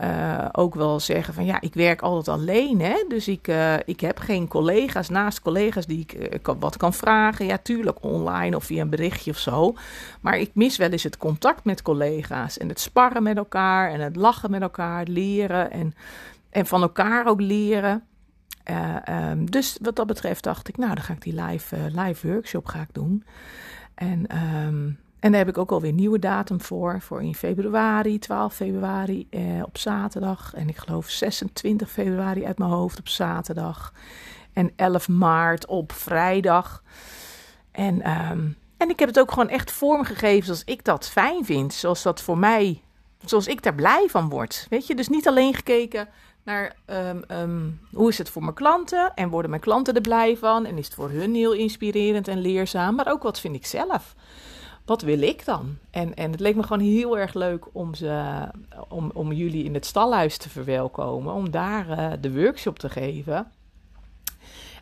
uh, 0.00 0.48
ook 0.52 0.74
wel 0.74 1.00
zeggen 1.00 1.34
van 1.34 1.44
ja, 1.44 1.60
ik 1.60 1.74
werk 1.74 2.02
altijd 2.02 2.38
alleen. 2.38 2.80
Hè? 2.80 3.04
Dus 3.08 3.28
ik, 3.28 3.48
uh, 3.48 3.74
ik 3.84 4.00
heb 4.00 4.18
geen 4.18 4.48
collega's 4.48 5.08
naast 5.08 5.40
collega's 5.40 5.86
die 5.86 6.00
ik 6.00 6.48
uh, 6.48 6.54
wat 6.58 6.76
kan 6.76 6.94
vragen. 6.94 7.46
Ja, 7.46 7.58
tuurlijk 7.58 8.02
online 8.02 8.56
of 8.56 8.64
via 8.64 8.82
een 8.82 8.90
berichtje 8.90 9.30
of 9.30 9.38
zo. 9.38 9.74
Maar 10.20 10.38
ik 10.38 10.50
mis 10.54 10.76
wel 10.76 10.90
eens 10.90 11.02
het 11.02 11.16
contact 11.16 11.64
met 11.64 11.82
collega's 11.82 12.58
en 12.58 12.68
het 12.68 12.80
sparren 12.80 13.22
met 13.22 13.36
elkaar 13.36 13.90
en 13.90 14.00
het 14.00 14.16
lachen 14.16 14.50
met 14.50 14.62
elkaar, 14.62 15.04
leren 15.06 15.70
en, 15.70 15.94
en 16.50 16.66
van 16.66 16.82
elkaar 16.82 17.26
ook 17.26 17.40
leren. 17.40 18.02
Uh, 18.70 19.30
um, 19.30 19.50
dus 19.50 19.78
wat 19.82 19.96
dat 19.96 20.06
betreft 20.06 20.42
dacht 20.42 20.68
ik, 20.68 20.76
nou, 20.76 20.94
dan 20.94 21.04
ga 21.04 21.12
ik 21.12 21.22
die 21.22 21.42
live, 21.42 21.76
uh, 21.76 22.04
live 22.04 22.28
workshop 22.28 22.66
ga 22.66 22.80
ik 22.80 22.88
doen. 22.92 23.24
En, 23.94 24.36
um, 24.36 24.98
en 25.20 25.30
daar 25.30 25.40
heb 25.40 25.48
ik 25.48 25.58
ook 25.58 25.70
alweer 25.70 25.90
een 25.90 25.96
nieuwe 25.96 26.18
datum 26.18 26.60
voor. 26.60 27.00
Voor 27.00 27.22
in 27.22 27.34
februari, 27.34 28.18
12 28.18 28.54
februari 28.54 29.26
uh, 29.30 29.62
op 29.62 29.78
zaterdag. 29.78 30.54
En 30.54 30.68
ik 30.68 30.76
geloof 30.76 31.08
26 31.08 31.90
februari 31.90 32.44
uit 32.44 32.58
mijn 32.58 32.70
hoofd 32.70 32.98
op 32.98 33.08
zaterdag. 33.08 33.92
En 34.52 34.72
11 34.76 35.08
maart 35.08 35.66
op 35.66 35.92
vrijdag. 35.92 36.82
En, 37.70 38.10
um, 38.10 38.56
en 38.76 38.90
ik 38.90 38.98
heb 38.98 39.08
het 39.08 39.18
ook 39.18 39.30
gewoon 39.30 39.48
echt 39.48 39.70
vormgegeven 39.70 40.44
zoals 40.44 40.64
ik 40.64 40.84
dat 40.84 41.08
fijn 41.08 41.44
vind. 41.44 41.72
Zoals 41.72 42.02
dat 42.02 42.22
voor 42.22 42.38
mij, 42.38 42.82
zoals 43.24 43.46
ik 43.46 43.62
daar 43.62 43.74
blij 43.74 44.06
van 44.10 44.28
word. 44.28 44.66
Weet 44.70 44.86
je, 44.86 44.94
dus 44.94 45.08
niet 45.08 45.28
alleen 45.28 45.54
gekeken 45.54 46.08
naar 46.44 46.76
um, 46.86 47.22
um, 47.28 47.80
hoe 47.92 48.08
is 48.08 48.18
het 48.18 48.30
voor 48.30 48.42
mijn 48.42 48.54
klanten 48.54 49.12
en 49.14 49.28
worden 49.28 49.50
mijn 49.50 49.62
klanten 49.62 49.94
er 49.94 50.00
blij 50.00 50.36
van 50.36 50.66
en 50.66 50.78
is 50.78 50.86
het 50.86 50.94
voor 50.94 51.10
hun 51.10 51.34
heel 51.34 51.52
inspirerend 51.52 52.28
en 52.28 52.40
leerzaam, 52.40 52.94
maar 52.94 53.10
ook 53.10 53.22
wat 53.22 53.40
vind 53.40 53.54
ik 53.54 53.66
zelf. 53.66 54.14
Wat 54.84 55.02
wil 55.02 55.22
ik 55.22 55.44
dan? 55.44 55.76
En, 55.90 56.14
en 56.14 56.30
het 56.30 56.40
leek 56.40 56.56
me 56.56 56.62
gewoon 56.62 56.82
heel 56.82 57.18
erg 57.18 57.34
leuk 57.34 57.66
om, 57.72 57.94
ze, 57.94 58.44
om, 58.88 59.10
om 59.14 59.32
jullie 59.32 59.64
in 59.64 59.74
het 59.74 59.86
stalhuis 59.86 60.36
te 60.36 60.48
verwelkomen, 60.48 61.34
om 61.34 61.50
daar 61.50 61.88
uh, 61.88 62.12
de 62.20 62.32
workshop 62.32 62.78
te 62.78 62.88
geven. 62.88 63.52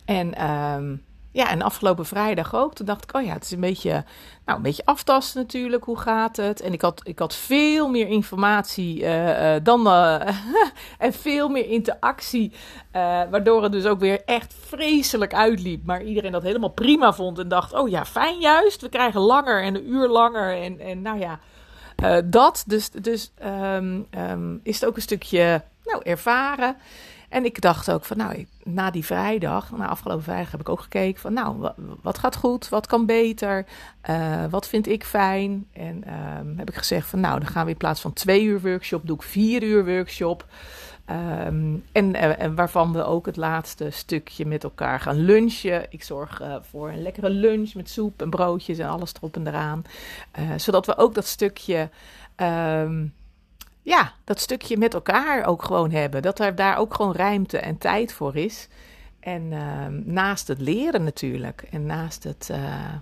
En 0.04 0.50
um, 0.50 1.02
ja, 1.32 1.50
en 1.50 1.62
afgelopen 1.62 2.06
vrijdag 2.06 2.54
ook. 2.54 2.74
Toen 2.74 2.86
dacht 2.86 3.02
ik, 3.02 3.16
oh 3.16 3.22
ja, 3.24 3.32
het 3.32 3.44
is 3.44 3.50
een 3.50 3.60
beetje, 3.60 4.04
nou, 4.44 4.56
een 4.56 4.62
beetje 4.62 4.84
aftasten 4.84 5.40
natuurlijk. 5.40 5.84
Hoe 5.84 5.98
gaat 5.98 6.36
het? 6.36 6.60
En 6.60 6.72
ik 6.72 6.80
had, 6.80 7.00
ik 7.04 7.18
had 7.18 7.34
veel 7.34 7.88
meer 7.88 8.08
informatie 8.08 9.00
uh, 9.00 9.54
uh, 9.54 9.60
dan. 9.62 9.86
Uh, 9.86 10.20
en 10.98 11.12
veel 11.12 11.48
meer 11.48 11.68
interactie. 11.68 12.52
waardoor 12.92 13.62
het 13.62 13.72
dus 13.72 13.86
ook 13.86 14.00
weer 14.00 14.22
echt 14.24 14.54
vreselijk 14.60 15.34
uitliep. 15.34 15.84
Maar 15.84 16.02
iedereen 16.02 16.32
dat 16.32 16.42
helemaal 16.42 16.68
prima 16.68 17.12
vond. 17.12 17.38
En 17.38 17.48
dacht, 17.48 17.72
oh 17.72 17.88
ja, 17.88 18.04
fijn 18.04 18.38
juist. 18.38 18.80
We 18.80 18.88
krijgen 18.88 19.20
langer 19.20 19.62
en 19.62 19.74
een 19.74 19.90
uur 19.90 20.08
langer. 20.08 20.62
En, 20.62 20.80
en 20.80 21.02
nou 21.02 21.18
ja. 21.18 21.38
Eh, 22.02 22.18
dat, 22.24 22.64
dus, 22.66 22.90
dus 22.90 23.32
ehm, 23.38 24.00
ehm, 24.10 24.56
is 24.62 24.80
het 24.80 24.88
ook 24.88 24.96
een 24.96 25.02
stukje 25.02 25.62
nou, 25.84 26.02
ervaren. 26.02 26.76
En 27.32 27.44
ik 27.44 27.60
dacht 27.60 27.90
ook 27.90 28.04
van, 28.04 28.16
nou, 28.16 28.46
na 28.64 28.90
die 28.90 29.04
vrijdag, 29.04 29.70
na 29.70 29.88
afgelopen 29.88 30.24
vrijdag 30.24 30.50
heb 30.50 30.60
ik 30.60 30.68
ook 30.68 30.80
gekeken 30.80 31.20
van, 31.20 31.32
nou, 31.32 31.70
wat, 32.02 32.18
gaat 32.18 32.36
goed, 32.36 32.68
wat 32.68 32.86
kan 32.86 33.06
beter, 33.06 33.66
uh, 34.10 34.44
wat 34.50 34.68
vind 34.68 34.86
ik 34.88 35.04
fijn. 35.04 35.66
En 35.72 36.04
um, 36.38 36.58
heb 36.58 36.68
ik 36.68 36.74
gezegd 36.74 37.08
van, 37.08 37.20
nou, 37.20 37.38
dan 37.38 37.48
gaan 37.48 37.64
we 37.64 37.70
in 37.70 37.76
plaats 37.76 38.00
van 38.00 38.12
twee 38.12 38.42
uur 38.42 38.60
workshop, 38.60 39.06
doe 39.06 39.16
ik 39.16 39.22
vier 39.22 39.62
uur 39.62 39.84
workshop. 39.84 40.46
Um, 41.46 41.84
en, 41.92 42.14
uh, 42.14 42.40
en, 42.40 42.54
waarvan 42.54 42.92
we 42.92 43.04
ook 43.04 43.26
het 43.26 43.36
laatste 43.36 43.90
stukje 43.90 44.46
met 44.46 44.64
elkaar 44.64 45.00
gaan 45.00 45.18
lunchen. 45.18 45.86
Ik 45.90 46.02
zorg 46.02 46.40
uh, 46.40 46.56
voor 46.60 46.88
een 46.88 47.02
lekkere 47.02 47.30
lunch 47.30 47.74
met 47.74 47.90
soep 47.90 48.22
en 48.22 48.30
broodjes 48.30 48.78
en 48.78 48.88
alles 48.88 49.12
erop 49.14 49.36
en 49.36 49.46
eraan. 49.46 49.84
Zodat 50.56 50.86
we 50.86 50.96
ook 50.96 51.14
dat 51.14 51.26
stukje 51.26 51.90
um, 52.36 53.12
ja, 53.82 54.12
dat 54.24 54.40
stukje 54.40 54.76
met 54.76 54.94
elkaar 54.94 55.44
ook 55.44 55.64
gewoon 55.64 55.90
hebben. 55.90 56.22
Dat 56.22 56.40
er 56.40 56.54
daar 56.54 56.76
ook 56.76 56.94
gewoon 56.94 57.14
ruimte 57.14 57.58
en 57.58 57.78
tijd 57.78 58.12
voor 58.12 58.36
is. 58.36 58.68
En 59.20 59.42
uh, 59.42 59.86
naast 60.04 60.48
het 60.48 60.60
leren 60.60 61.04
natuurlijk. 61.04 61.64
En 61.70 61.86
naast 61.86 62.24
het, 62.24 62.48
uh, 62.50 62.94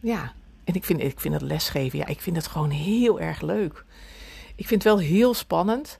ja. 0.00 0.32
En 0.64 0.74
ik 0.74 0.84
vind, 0.84 1.00
ik 1.00 1.20
vind 1.20 1.34
het 1.34 1.42
lesgeven, 1.42 1.98
ja, 1.98 2.06
ik 2.06 2.20
vind 2.20 2.36
het 2.36 2.46
gewoon 2.46 2.70
heel 2.70 3.20
erg 3.20 3.40
leuk. 3.40 3.84
Ik 4.54 4.66
vind 4.66 4.82
het 4.82 4.92
wel 4.92 5.02
heel 5.02 5.34
spannend. 5.34 5.98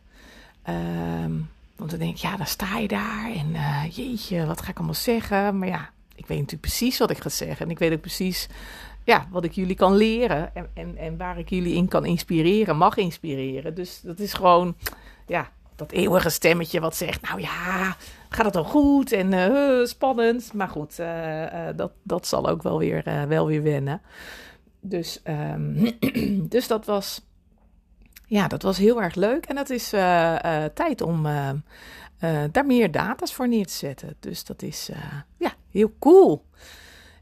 Um, 0.68 1.50
want 1.76 1.90
dan 1.90 1.98
denk 1.98 2.14
ik, 2.14 2.22
ja, 2.22 2.36
dan 2.36 2.46
sta 2.46 2.78
je 2.78 2.88
daar 2.88 3.30
en 3.34 3.50
uh, 3.50 3.84
jeetje, 3.90 4.46
wat 4.46 4.62
ga 4.62 4.70
ik 4.70 4.76
allemaal 4.76 4.94
zeggen? 4.94 5.58
Maar 5.58 5.68
ja, 5.68 5.90
ik 6.14 6.26
weet 6.26 6.38
natuurlijk 6.38 6.60
precies 6.60 6.98
wat 6.98 7.10
ik 7.10 7.18
ga 7.18 7.28
zeggen. 7.28 7.66
En 7.66 7.70
ik 7.70 7.78
weet 7.78 7.92
ook 7.92 8.00
precies 8.00 8.48
ja, 9.08 9.26
wat 9.30 9.44
ik 9.44 9.52
jullie 9.52 9.74
kan 9.74 9.96
leren 9.96 10.54
en, 10.54 10.68
en, 10.74 10.96
en 10.96 11.16
waar 11.16 11.38
ik 11.38 11.50
jullie 11.50 11.74
in 11.74 11.88
kan 11.88 12.04
inspireren, 12.04 12.76
mag 12.76 12.96
inspireren. 12.96 13.74
Dus 13.74 14.00
dat 14.00 14.18
is 14.18 14.32
gewoon, 14.32 14.76
ja, 15.26 15.50
dat 15.76 15.92
eeuwige 15.92 16.30
stemmetje 16.30 16.80
wat 16.80 16.96
zegt, 16.96 17.22
nou 17.22 17.40
ja, 17.40 17.96
gaat 18.28 18.44
het 18.44 18.56
al 18.56 18.64
goed 18.64 19.12
en 19.12 19.32
uh, 19.32 19.84
spannend. 19.84 20.52
Maar 20.52 20.68
goed, 20.68 20.98
uh, 21.00 21.42
uh, 21.42 21.68
dat, 21.76 21.92
dat 22.02 22.26
zal 22.26 22.48
ook 22.48 22.62
wel 22.62 22.78
weer, 22.78 23.26
wel 23.28 23.46
weer 23.46 23.62
wennen. 23.62 24.00
Dus, 24.80 25.20
um, 25.24 25.90
dus 26.54 26.66
dat 26.66 26.84
was, 26.86 27.26
ja, 28.26 28.48
dat 28.48 28.62
was 28.62 28.78
heel 28.78 29.02
erg 29.02 29.14
leuk. 29.14 29.46
En 29.46 29.56
het 29.56 29.70
is 29.70 29.88
tijd 30.74 31.00
om 31.00 31.22
daar 32.50 32.66
meer 32.66 32.90
data's 32.90 33.34
voor 33.34 33.48
neer 33.48 33.66
te 33.66 33.72
zetten. 33.72 34.16
Dus 34.20 34.44
dat 34.44 34.62
is, 34.62 34.90
ja, 35.36 35.52
heel 35.70 35.92
cool. 35.98 36.46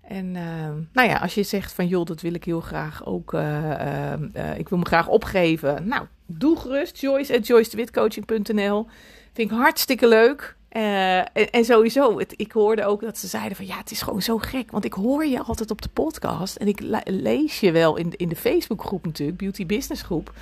En 0.08 0.26
uh, 0.34 0.68
nou 0.92 1.08
ja, 1.08 1.16
als 1.16 1.34
je 1.34 1.42
zegt 1.42 1.72
van 1.72 1.86
joh, 1.86 2.04
dat 2.04 2.20
wil 2.20 2.34
ik 2.34 2.44
heel 2.44 2.60
graag 2.60 3.06
ook, 3.06 3.32
uh, 3.32 4.12
uh, 4.36 4.58
ik 4.58 4.68
wil 4.68 4.78
me 4.78 4.84
graag 4.84 5.08
opgeven. 5.08 5.88
Nou, 5.88 6.06
doe 6.26 6.58
gerust, 6.58 7.00
Joyce 7.00 7.36
at 7.36 7.46
joycedewitcoaching.nl. 7.46 8.86
Vind 9.32 9.50
ik 9.50 9.56
hartstikke 9.56 10.08
leuk. 10.08 10.54
En, 10.68 11.32
en, 11.50 11.64
sowieso, 11.64 12.20
ik 12.36 12.52
hoorde 12.52 12.84
ook 12.84 13.00
dat 13.00 13.18
ze 13.18 13.26
zeiden 13.26 13.56
van 13.56 13.66
ja, 13.66 13.76
het 13.76 13.90
is 13.90 14.02
gewoon 14.02 14.22
zo 14.22 14.38
gek. 14.38 14.70
Want 14.70 14.84
ik 14.84 14.92
hoor 14.92 15.26
je 15.26 15.42
altijd 15.42 15.70
op 15.70 15.82
de 15.82 15.88
podcast 15.88 16.56
en 16.56 16.68
ik 16.68 16.80
lees 17.04 17.60
je 17.60 17.72
wel 17.72 17.96
in, 17.96 18.12
in 18.16 18.28
de 18.28 18.36
Facebookgroep 18.36 19.04
natuurlijk, 19.04 19.38
Beauty 19.38 19.66
Business 19.66 20.02
groep. 20.02 20.32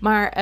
Maar 0.00 0.38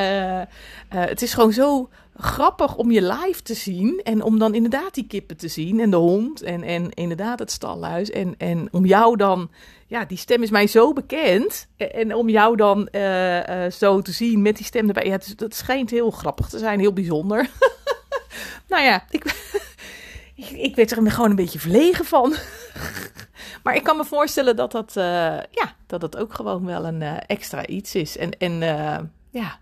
het 0.88 1.22
is 1.22 1.34
gewoon 1.34 1.52
zo 1.52 1.88
grappig 2.16 2.76
om 2.76 2.90
je 2.90 3.02
live 3.02 3.42
te 3.42 3.54
zien. 3.54 4.00
En 4.04 4.22
om 4.22 4.38
dan 4.38 4.54
inderdaad 4.54 4.94
die 4.94 5.06
kippen 5.06 5.36
te 5.36 5.48
zien. 5.48 5.80
En 5.80 5.90
de 5.90 5.96
hond. 5.96 6.42
En, 6.42 6.62
en 6.62 6.90
inderdaad 6.90 7.38
het 7.38 7.50
stalhuis. 7.50 8.10
En, 8.10 8.34
en 8.38 8.68
om 8.70 8.84
jou 8.84 9.16
dan. 9.16 9.50
Ja, 9.86 10.04
die 10.04 10.18
stem 10.18 10.42
is 10.42 10.50
mij 10.50 10.66
zo 10.66 10.92
bekend. 10.92 11.66
En, 11.76 12.14
om 12.14 12.28
jou 12.28 12.56
dan 12.56 12.88
uh, 12.92 13.36
uh, 13.36 13.70
zo 13.70 14.00
te 14.00 14.12
zien 14.12 14.42
met 14.42 14.56
die 14.56 14.66
stem 14.66 14.88
erbij. 14.88 15.06
Ja, 15.06 15.18
dat 15.36 15.54
schijnt 15.54 15.90
heel 15.90 16.10
grappig 16.10 16.48
te 16.48 16.58
zijn. 16.58 16.80
Heel 16.80 16.92
bijzonder. 16.92 17.50
nou 18.68 18.82
ja, 18.82 19.04
ik, 19.10 19.24
ik, 20.34 20.50
ik 20.50 20.76
werd 20.76 20.90
er 20.90 21.10
gewoon 21.10 21.30
een 21.30 21.36
beetje 21.36 21.58
verlegen 21.58 22.04
van. 22.04 22.34
maar 23.62 23.74
ik 23.74 23.82
kan 23.82 23.96
me 23.96 24.04
voorstellen 24.04 24.56
dat 24.56 24.72
dat, 24.72 24.94
uh, 24.96 25.04
ja, 25.50 25.74
dat 25.86 26.00
dat 26.00 26.16
ook 26.16 26.34
gewoon 26.34 26.66
wel 26.66 26.86
een 26.86 27.02
extra 27.02 27.66
iets 27.66 27.94
is. 27.94 28.16
En, 28.16 28.38
en 28.38 28.60
ja, 29.30 29.60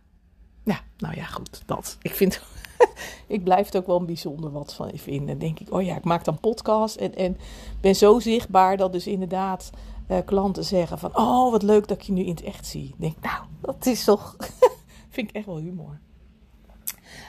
ja, 0.62 0.80
nou 0.98 1.14
ja, 1.14 1.24
goed, 1.24 1.62
dat. 1.66 1.96
Ik 2.02 2.14
vind, 2.14 2.40
ik 3.26 3.44
blijf 3.44 3.66
het 3.66 3.76
ook 3.76 3.86
wel 3.86 3.98
een 3.98 4.06
bijzonder 4.06 4.50
wat 4.50 4.74
van 4.74 4.90
vinden. 4.94 5.38
denk 5.38 5.60
ik, 5.60 5.72
oh 5.72 5.82
ja, 5.82 5.96
ik 5.96 6.04
maak 6.04 6.24
dan 6.24 6.40
podcast 6.40 6.96
en, 6.96 7.14
en 7.14 7.36
ben 7.80 7.96
zo 7.96 8.18
zichtbaar 8.18 8.76
dat 8.76 8.92
dus 8.92 9.06
inderdaad 9.06 9.70
uh, 10.10 10.18
klanten 10.24 10.64
zeggen 10.64 10.98
van, 10.98 11.16
oh 11.16 11.50
wat 11.50 11.62
leuk 11.62 11.88
dat 11.88 11.96
ik 11.96 12.02
je 12.02 12.12
nu 12.12 12.22
in 12.22 12.30
het 12.30 12.42
echt 12.42 12.66
zie. 12.66 12.84
Ik 12.84 12.94
denk, 13.00 13.16
nou, 13.20 13.44
dat 13.60 13.86
is 13.86 14.04
toch, 14.04 14.36
vind 15.08 15.28
ik 15.28 15.34
echt 15.34 15.46
wel 15.46 15.58
humor. 15.58 16.00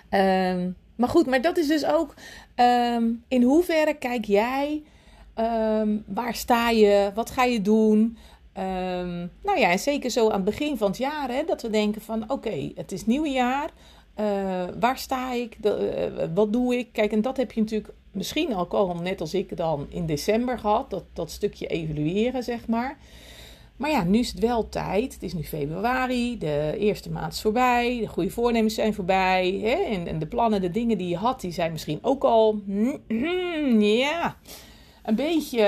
Um, 0.10 0.76
maar 0.96 1.10
goed, 1.10 1.26
maar 1.26 1.42
dat 1.42 1.58
is 1.58 1.68
dus 1.68 1.86
ook, 1.86 2.14
um, 2.56 3.24
in 3.28 3.44
hoeverre 3.44 3.94
kijk 3.94 4.26
jij, 4.26 4.84
um, 5.36 6.04
waar 6.08 6.36
sta 6.36 6.70
je, 6.70 7.12
wat 7.14 7.30
ga 7.30 7.44
je 7.44 7.62
doen... 7.62 8.18
Um, 8.58 9.31
nou 9.43 9.60
ja, 9.60 9.72
en 9.72 9.79
zeker 9.79 10.10
zo 10.10 10.25
aan 10.25 10.36
het 10.36 10.43
begin 10.43 10.77
van 10.77 10.88
het 10.88 10.98
jaar, 10.98 11.29
hè, 11.29 11.43
dat 11.46 11.62
we 11.62 11.70
denken 11.70 12.01
van 12.01 12.31
oké, 12.31 12.72
het 12.75 12.91
is 12.91 13.05
nieuwjaar. 13.05 13.70
Uh, 14.20 14.63
waar 14.79 14.98
sta 14.98 15.34
ik? 15.34 15.58
De, 15.63 16.12
uh, 16.20 16.27
wat 16.34 16.53
doe 16.53 16.77
ik? 16.77 16.88
Kijk, 16.91 17.12
en 17.12 17.22
dat 17.22 17.38
heb 17.38 17.51
je 17.51 17.60
natuurlijk 17.60 17.93
misschien 18.12 18.55
ook 18.55 18.74
al, 18.74 18.96
net 18.96 19.22
als 19.22 19.34
ik 19.34 19.58
dan 19.58 19.86
in 19.89 20.05
december 20.05 20.60
gehad. 20.60 20.89
Dat, 20.89 21.03
dat 21.13 21.31
stukje 21.31 21.67
evalueren, 21.67 22.43
zeg 22.43 22.67
maar. 22.67 22.98
Maar 23.75 23.89
ja, 23.89 24.03
nu 24.03 24.20
is 24.20 24.29
het 24.31 24.39
wel 24.39 24.70
tijd. 24.70 25.13
Het 25.13 25.24
is 25.24 25.34
nu 25.34 25.43
februari, 25.43 26.38
de 26.38 26.75
eerste 26.77 27.12
maand 27.12 27.34
is 27.34 27.41
voorbij, 27.41 28.00
de 28.00 28.08
goede 28.08 28.29
voornemens 28.29 28.74
zijn 28.74 28.93
voorbij. 28.93 29.60
Hè? 29.63 29.96
En, 29.96 30.08
en 30.08 30.20
de 30.20 30.27
plannen, 30.27 30.62
de 30.62 30.72
dingen 30.72 30.98
die 30.98 31.08
je 31.08 31.17
had, 31.17 31.41
die 31.41 31.51
zijn 31.51 31.72
misschien 31.72 32.00
ook 32.01 32.24
al, 32.24 32.62
ja, 33.79 34.38
een 35.03 35.15
beetje 35.15 35.65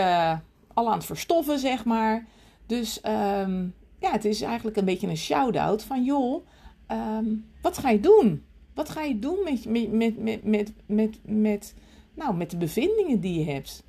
al 0.74 0.88
aan 0.88 0.98
het 0.98 1.06
verstoffen, 1.06 1.60
zeg 1.60 1.86
maar. 1.86 2.28
Dus 2.66 3.00
um, 3.06 3.74
ja, 4.00 4.12
het 4.12 4.26
is 4.26 4.42
eigenlijk 4.42 4.78
een 4.78 4.86
beetje 4.86 5.08
een 5.08 5.18
shout-out 5.18 5.84
van 5.84 6.04
joh, 6.04 6.46
um, 6.92 7.46
wat 7.62 7.78
ga 7.78 7.90
je 7.90 8.00
doen? 8.00 8.44
Wat 8.74 8.90
ga 8.90 9.02
je 9.02 9.20
doen 9.20 9.38
met, 9.44 9.66
met, 9.66 9.92
met, 9.92 10.44
met, 10.44 10.72
met, 10.86 11.20
met, 11.26 11.74
nou, 12.14 12.36
met 12.36 12.52
de 12.52 12.58
bevindingen 12.58 13.20
die 13.20 13.40
je 13.40 13.52
hebt? 13.52 13.84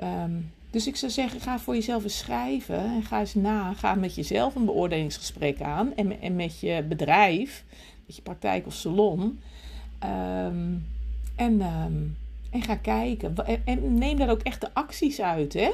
Um, 0.00 0.50
dus 0.70 0.86
ik 0.86 0.96
zou 0.96 1.12
zeggen, 1.12 1.40
ga 1.40 1.58
voor 1.58 1.74
jezelf 1.74 2.02
eens 2.02 2.18
schrijven 2.18 2.78
en 2.78 3.02
ga 3.02 3.20
eens 3.20 3.34
na. 3.34 3.74
Ga 3.74 3.94
met 3.94 4.14
jezelf 4.14 4.54
een 4.54 4.64
beoordelingsgesprek 4.64 5.60
aan 5.60 5.94
en, 5.94 6.20
en 6.20 6.36
met 6.36 6.60
je 6.60 6.84
bedrijf, 6.88 7.64
met 8.06 8.16
je 8.16 8.22
praktijk 8.22 8.66
of 8.66 8.74
salon. 8.74 9.40
en, 11.36 11.62
en 12.50 12.62
ga 12.62 12.76
kijken. 12.76 13.36
En, 13.46 13.62
en 13.64 13.94
neem 13.94 14.16
daar 14.16 14.30
ook 14.30 14.42
echt 14.42 14.60
de 14.60 14.74
acties 14.74 15.20
uit, 15.20 15.52
hè? 15.52 15.70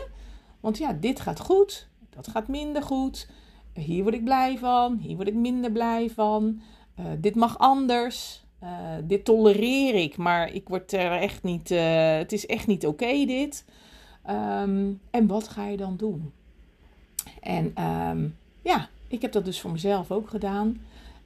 Want 0.61 0.79
ja, 0.79 0.93
dit 0.93 1.21
gaat 1.21 1.41
goed 1.41 1.89
dat 2.19 2.29
gaat 2.29 2.49
minder 2.49 2.83
goed. 2.83 3.29
Hier 3.73 4.03
word 4.03 4.15
ik 4.15 4.25
blij 4.25 4.59
van, 4.59 4.99
hier 5.03 5.17
word 5.17 5.29
ik 5.29 5.35
minder 5.35 5.73
blij 5.73 6.11
van. 6.11 6.61
Uh, 7.01 7.07
dit 7.19 7.35
mag 7.35 7.59
anders. 7.59 8.47
Uh, 8.63 8.71
dit 9.05 9.25
tolereer 9.25 9.95
ik, 9.95 10.17
maar 10.17 10.53
ik 10.53 10.69
word 10.69 10.93
er 10.93 11.13
echt 11.13 11.43
niet. 11.43 11.71
Uh, 11.71 12.17
het 12.17 12.33
is 12.33 12.47
echt 12.47 12.67
niet 12.67 12.87
oké, 12.87 13.25
dit. 13.25 13.65
Um, 14.31 15.01
en 15.11 15.27
wat 15.27 15.49
ga 15.49 15.67
je 15.67 15.77
dan 15.77 15.97
doen? 15.97 16.33
En 17.41 17.85
um, 17.85 18.37
ja, 18.63 18.89
ik 19.09 19.23
heb 19.23 19.33
dat 19.33 19.45
dus 19.45 19.61
voor 19.61 19.71
mezelf 19.71 20.11
ook 20.11 20.29
gedaan. 20.29 20.81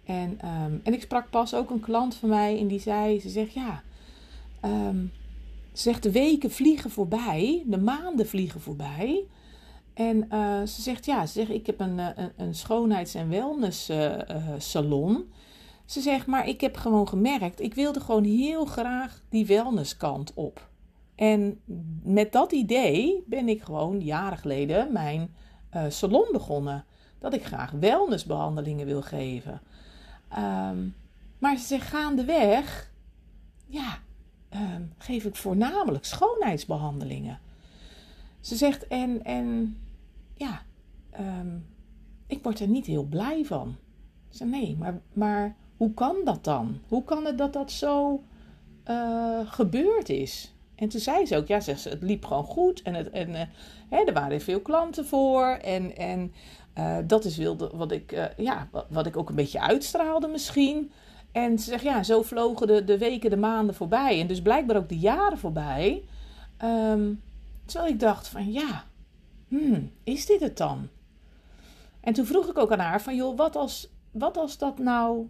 En, 0.05 0.31
um, 0.31 0.81
en 0.85 0.93
ik 0.93 1.03
sprak 1.03 1.31
pas 1.31 1.55
ook 1.55 1.71
een 1.71 1.81
klant 1.81 2.15
van 2.15 2.29
mij 2.29 2.59
en 2.59 2.67
die 2.67 2.81
zei: 2.81 3.21
Ze 3.21 3.29
zegt 3.29 3.53
ja. 3.53 3.83
ze 5.73 5.83
zegt: 5.83 6.03
De 6.03 6.11
weken 6.11 6.51
vliegen 6.51 6.91
voorbij, 6.91 7.63
de 7.67 7.79
maanden 7.79 8.29
vliegen 8.29 8.61
voorbij. 8.61 9.27
En 9.95 10.17
uh, 10.17 10.63
ze 10.63 10.83
zegt, 10.83 11.05
ja, 11.05 11.27
ze 11.27 11.33
zegt, 11.33 11.51
ik 11.51 11.67
heb 11.67 11.81
een, 11.81 11.99
een, 11.99 12.33
een 12.37 12.55
schoonheids- 12.55 13.15
en 13.15 13.29
wellness-salon. 13.29 15.13
Uh, 15.13 15.21
ze 15.85 16.01
zegt, 16.01 16.27
maar 16.27 16.49
ik 16.49 16.61
heb 16.61 16.77
gewoon 16.77 17.09
gemerkt, 17.09 17.61
ik 17.61 17.75
wilde 17.75 18.01
gewoon 18.01 18.25
heel 18.25 18.65
graag 18.65 19.23
die 19.29 19.47
wellnesskant 19.47 20.35
op. 20.35 20.69
En 21.15 21.61
met 22.03 22.33
dat 22.33 22.53
idee 22.53 23.25
ben 23.27 23.49
ik 23.49 23.63
gewoon 23.63 24.01
jaren 24.01 24.39
geleden 24.39 24.93
mijn 24.93 25.35
salon 25.89 26.29
begonnen. 26.33 26.85
Dat 27.19 27.35
ik 27.35 27.45
graag 27.45 27.71
wellnessbehandelingen 27.71 28.87
wil 28.87 29.03
geven. 29.03 29.61
Um, 30.39 30.95
maar 31.39 31.57
ze 31.57 31.67
zegt, 31.67 31.87
gaandeweg, 31.87 32.93
ja, 33.67 33.99
um, 34.55 34.93
geef 34.99 35.25
ik 35.25 35.37
voornamelijk 35.37 36.05
schoonheidsbehandelingen. 36.05 37.39
Ze 38.43 38.57
zegt, 38.57 38.87
en, 38.87 39.25
en 39.25 39.77
ja, 40.35 40.63
um, 41.21 41.67
ik 42.27 42.43
word 42.43 42.61
er 42.61 42.69
niet 42.69 42.87
heel 42.87 43.05
blij 43.05 43.45
van. 43.45 43.77
Ze 44.29 44.37
zei, 44.37 44.51
nee, 44.51 44.77
maar, 44.79 45.01
maar 45.13 45.57
hoe 45.77 45.95
kan 45.95 46.17
dat 46.25 46.45
dan? 46.45 46.79
Hoe 46.89 47.05
kan 47.05 47.25
het 47.25 47.39
dat 47.39 47.53
dat 47.53 47.71
zo 47.71 48.23
uh, 48.89 49.41
gebeurd 49.45 50.09
is? 50.09 50.55
En 50.75 50.89
toen 50.89 51.01
zei 51.01 51.27
ze 51.27 51.37
ook, 51.37 51.47
ja, 51.47 51.61
zegt 51.61 51.81
ze, 51.81 51.89
het 51.89 52.03
liep 52.03 52.25
gewoon 52.25 52.45
goed. 52.45 52.83
En, 52.83 52.95
het, 52.95 53.11
en 53.11 53.31
uh, 53.31 53.41
hè, 53.89 54.05
er 54.05 54.13
waren 54.13 54.41
veel 54.41 54.61
klanten 54.61 55.07
voor. 55.07 55.47
En, 55.47 55.97
en 55.97 56.33
Uh, 56.79 56.97
dat 57.07 57.25
is 57.25 57.37
wilde, 57.37 57.71
wat, 57.75 57.93
ik, 57.93 58.33
ja, 58.37 58.69
wat, 58.71 58.87
wat, 58.89 59.07
ik 59.07 59.17
ook 59.17 59.29
een 59.29 59.35
beetje 59.35 59.61
uitstraalde 59.61 60.29
misschien. 60.29 60.91
En 61.33 61.59
ze 61.59 61.65
zegt, 61.71 61.83
ja, 61.83 62.03
zo 62.03 62.23
vlogen 62.23 62.67
de, 62.67 62.85
de 62.85 62.99
weken, 62.99 63.31
de 63.31 63.37
maanden 63.37 63.75
voorbij. 63.75 64.21
En 64.21 64.27
dus 64.27 64.43
blijkbaar 64.43 64.77
ook 64.77 64.89
de 64.89 64.99
jaren 64.99 65.39
voorbij. 65.39 66.03
Um, 66.65 67.23
terwijl 67.73 67.93
ik 67.93 68.01
dacht 68.01 68.29
van, 68.29 68.53
ja, 68.53 68.85
hmm, 69.49 69.91
is 70.05 70.27
dit 70.27 70.41
het 70.41 70.57
dan? 70.57 70.89
En 72.01 72.13
toen 72.13 72.27
vroeg 72.27 72.49
ik 72.49 72.59
ook 72.59 72.73
aan 72.73 72.79
haar 72.79 73.03
van, 73.03 73.17
joh, 73.17 73.37
wat 73.37 73.57
als, 73.57 73.93
wat 74.11 74.37
als 74.37 74.59
dat 74.59 74.79
nou 74.79 75.29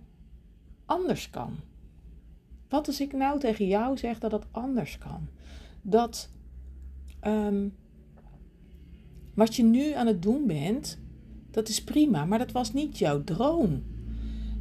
anders 0.87 1.31
kan? 1.31 1.57
Wat 2.69 2.87
als 2.87 3.01
ik 3.01 3.13
nou 3.13 3.39
tegen 3.39 3.67
jou 3.67 3.97
zeg 3.97 4.19
dat 4.19 4.33
het 4.33 4.47
anders 4.51 4.99
kan? 4.99 5.29
Dat 5.83 6.31
um, 7.27 7.75
wat 9.35 9.57
je 9.57 9.63
nu 9.63 9.93
aan 9.93 10.07
het 10.07 10.23
doen 10.23 10.47
bent, 10.47 10.99
dat 11.51 11.69
is 11.69 11.85
prima, 11.85 12.25
maar 12.25 12.39
dat 12.39 12.53
was 12.53 12.73
niet 12.73 12.99
jouw 12.99 13.25
droom. 13.25 13.83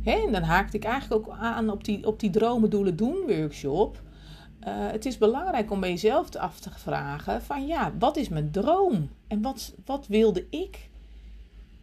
Hè? 0.01 0.25
En 0.25 0.31
dan 0.31 0.43
haakte 0.43 0.77
ik 0.77 0.83
eigenlijk 0.83 1.27
ook 1.27 1.35
aan 1.35 1.69
op 1.69 1.83
die, 1.83 2.07
op 2.07 2.19
die 2.19 2.29
dromen, 2.29 2.69
doelen, 2.69 2.95
doen 2.95 3.17
workshop. 3.27 4.01
Uh, 4.67 4.91
het 4.91 5.05
is 5.05 5.17
belangrijk 5.17 5.71
om 5.71 5.79
bij 5.79 5.89
jezelf 5.89 6.35
af 6.35 6.59
te 6.59 6.69
vragen 6.69 7.41
van 7.41 7.67
ja, 7.67 7.93
wat 7.99 8.17
is 8.17 8.29
mijn 8.29 8.51
droom? 8.51 9.09
En 9.27 9.41
wat, 9.41 9.73
wat 9.85 10.07
wilde 10.07 10.47
ik 10.49 10.89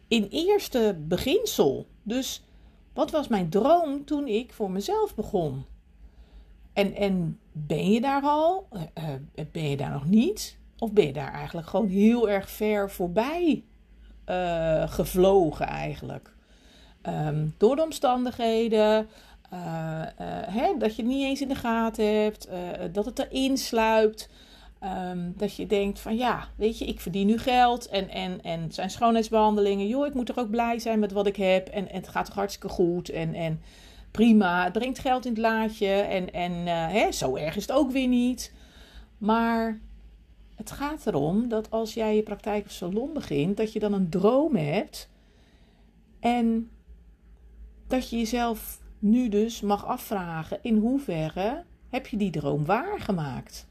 in 0.08 0.26
eerste 0.30 0.98
beginsel? 1.00 1.86
Dus 2.02 2.42
wat 2.92 3.10
was 3.10 3.28
mijn 3.28 3.48
droom 3.48 4.04
toen 4.04 4.26
ik 4.26 4.52
voor 4.52 4.70
mezelf 4.70 5.14
begon? 5.14 5.64
En, 6.72 6.94
en 6.94 7.38
ben 7.52 7.90
je 7.90 8.00
daar 8.00 8.22
al? 8.22 8.68
Uh, 8.72 9.44
ben 9.52 9.70
je 9.70 9.76
daar 9.76 9.92
nog 9.92 10.06
niet? 10.06 10.58
Of 10.78 10.92
ben 10.92 11.06
je 11.06 11.12
daar 11.12 11.32
eigenlijk 11.32 11.68
gewoon 11.68 11.88
heel 11.88 12.28
erg 12.28 12.50
ver 12.50 12.90
voorbij 12.90 13.64
gevlogen 14.86 15.66
eigenlijk? 15.66 16.36
Um, 17.02 17.54
door 17.56 17.76
de 17.76 17.82
omstandigheden, 17.82 19.08
hè, 20.50 20.76
dat 20.78 20.96
je 20.96 21.02
het 21.02 21.10
niet 21.10 21.24
eens 21.24 21.40
in 21.40 21.48
de 21.48 21.54
gaten 21.54 22.22
hebt, 22.22 22.48
dat 22.92 23.04
het 23.04 23.18
erin 23.18 23.56
sluipt. 23.56 24.28
Um, 25.12 25.34
dat 25.36 25.56
je 25.56 25.66
denkt 25.66 26.00
van 26.00 26.16
ja, 26.16 26.48
weet 26.56 26.78
je, 26.78 26.84
ik 26.84 27.00
verdien 27.00 27.26
nu 27.26 27.38
geld 27.38 27.88
en, 27.88 28.08
en, 28.08 28.42
en 28.42 28.62
het 28.62 28.74
zijn 28.74 28.90
schoonheidsbehandelingen. 28.90 29.86
Joh, 29.86 30.06
ik 30.06 30.14
moet 30.14 30.26
toch 30.26 30.38
ook 30.38 30.50
blij 30.50 30.78
zijn 30.78 30.98
met 30.98 31.12
wat 31.12 31.26
ik 31.26 31.36
heb 31.36 31.68
en, 31.68 31.90
en 31.90 31.96
het 31.96 32.08
gaat 32.08 32.26
toch 32.26 32.34
hartstikke 32.34 32.68
goed 32.68 33.08
en, 33.08 33.34
en 33.34 33.60
prima. 34.10 34.64
Het 34.64 34.72
brengt 34.72 34.98
geld 34.98 35.24
in 35.24 35.30
het 35.30 35.40
laadje 35.40 35.88
en, 35.88 36.32
en 36.32 36.52
hè, 36.66 37.12
zo 37.12 37.36
erg 37.36 37.56
is 37.56 37.62
het 37.62 37.72
ook 37.72 37.90
weer 37.90 38.08
niet. 38.08 38.52
Maar 39.18 39.80
het 40.56 40.70
gaat 40.70 41.06
erom 41.06 41.48
dat 41.48 41.70
als 41.70 41.94
jij 41.94 42.16
je 42.16 42.22
praktijk 42.22 42.64
of 42.64 42.72
salon 42.72 43.12
begint, 43.12 43.56
dat 43.56 43.72
je 43.72 43.78
dan 43.78 43.92
een 43.92 44.10
droom 44.10 44.56
hebt. 44.56 45.10
En 46.20 46.70
dat 47.86 48.10
je 48.10 48.16
jezelf 48.16 48.80
nu 48.98 49.28
dus 49.28 49.60
mag 49.60 49.86
afvragen: 49.86 50.58
in 50.62 50.76
hoeverre 50.76 51.64
heb 51.88 52.06
je 52.06 52.16
die 52.16 52.30
droom 52.30 52.64
waargemaakt? 52.64 53.66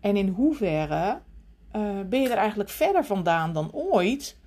En 0.00 0.16
in 0.16 0.28
hoeverre 0.28 1.20
uh, 1.76 2.00
ben 2.08 2.20
je 2.20 2.28
er 2.28 2.36
eigenlijk 2.36 2.70
verder 2.70 3.04
vandaan 3.04 3.52
dan 3.52 3.72
ooit? 3.72 4.38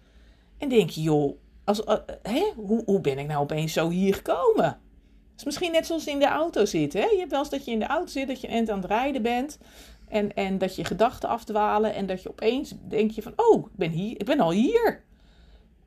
En 0.57 0.69
denk 0.69 0.89
je, 0.89 1.01
joh, 1.01 1.37
als, 1.63 1.85
uh, 1.85 1.95
hè, 2.21 2.51
hoe, 2.55 2.83
hoe 2.85 3.01
ben 3.01 3.19
ik 3.19 3.27
nou 3.27 3.41
opeens 3.41 3.73
zo 3.73 3.89
hier 3.89 4.13
gekomen? 4.13 4.65
Het 4.65 5.41
is 5.41 5.43
misschien 5.43 5.71
net 5.71 5.85
zoals 5.85 6.07
in 6.07 6.19
de 6.19 6.27
auto 6.27 6.65
zitten. 6.65 7.01
Hè? 7.01 7.07
Je 7.07 7.17
hebt 7.17 7.31
wel 7.31 7.39
eens 7.39 7.49
dat 7.49 7.65
je 7.65 7.71
in 7.71 7.79
de 7.79 7.87
auto 7.87 8.11
zit, 8.11 8.27
dat 8.27 8.41
je 8.41 8.47
aan 8.47 8.77
het 8.77 8.85
rijden 8.85 9.21
bent. 9.21 9.59
En, 10.07 10.33
en 10.33 10.57
dat 10.57 10.75
je 10.75 10.85
gedachten 10.85 11.29
afdwalen 11.29 11.93
en 11.93 12.05
dat 12.05 12.23
je 12.23 12.29
opeens 12.29 12.73
denk 12.87 13.11
je 13.11 13.21
van, 13.21 13.33
oh, 13.35 13.65
ik 13.65 13.75
ben, 13.75 13.91
hier, 13.91 14.11
ik 14.11 14.25
ben 14.25 14.39
al 14.39 14.51
hier. 14.51 15.03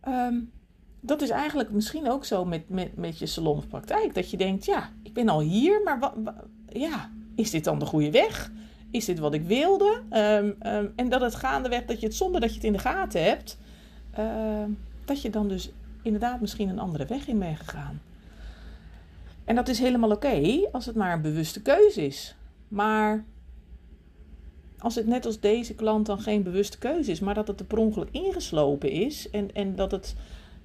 Um, 0.08 0.52
dat 1.06 1.22
is 1.22 1.30
eigenlijk 1.30 1.70
misschien 1.70 2.10
ook 2.10 2.24
zo 2.24 2.44
met, 2.44 2.68
met, 2.68 2.96
met 2.96 3.18
je 3.18 3.26
salonpraktijk. 3.26 4.14
Dat 4.14 4.30
je 4.30 4.36
denkt, 4.36 4.64
ja, 4.64 4.90
ik 5.02 5.12
ben 5.12 5.28
al 5.28 5.40
hier, 5.40 5.82
maar 5.84 5.98
wa, 5.98 6.12
wa, 6.16 6.44
ja, 6.68 7.10
is 7.34 7.50
dit 7.50 7.64
dan 7.64 7.78
de 7.78 7.86
goede 7.86 8.10
weg? 8.10 8.50
Is 8.90 9.04
dit 9.04 9.18
wat 9.18 9.34
ik 9.34 9.42
wilde? 9.42 10.02
Um, 10.10 10.56
um, 10.72 10.92
en 10.96 11.08
dat 11.08 11.20
het 11.20 11.34
gaandeweg, 11.34 11.84
dat 11.84 12.00
je 12.00 12.06
het 12.06 12.16
zonder 12.16 12.40
dat 12.40 12.50
je 12.50 12.56
het 12.56 12.64
in 12.64 12.72
de 12.72 12.78
gaten 12.78 13.24
hebt, 13.24 13.58
uh, 14.18 14.64
dat 15.04 15.22
je 15.22 15.30
dan 15.30 15.48
dus 15.48 15.70
inderdaad 16.02 16.40
misschien 16.40 16.68
een 16.68 16.78
andere 16.78 17.06
weg 17.06 17.28
in 17.28 17.38
bent 17.38 17.58
gegaan. 17.58 18.00
En 19.44 19.54
dat 19.54 19.68
is 19.68 19.78
helemaal 19.78 20.10
oké 20.10 20.68
als 20.72 20.86
het 20.86 20.96
maar 20.96 21.12
een 21.12 21.22
bewuste 21.22 21.62
keuze 21.62 22.06
is. 22.06 22.36
Maar 22.68 23.24
als 24.78 24.94
het 24.94 25.06
net 25.06 25.26
als 25.26 25.40
deze 25.40 25.74
klant 25.74 26.06
dan 26.06 26.20
geen 26.20 26.42
bewuste 26.42 26.78
keuze 26.78 27.10
is, 27.10 27.20
maar 27.20 27.34
dat 27.34 27.48
het 27.48 27.60
er 27.60 27.66
per 27.66 27.78
ongeluk 27.78 28.08
ingeslopen 28.10 28.90
is 28.90 29.30
en, 29.30 29.54
en 29.54 29.74
dat 29.74 29.90
het 29.90 30.14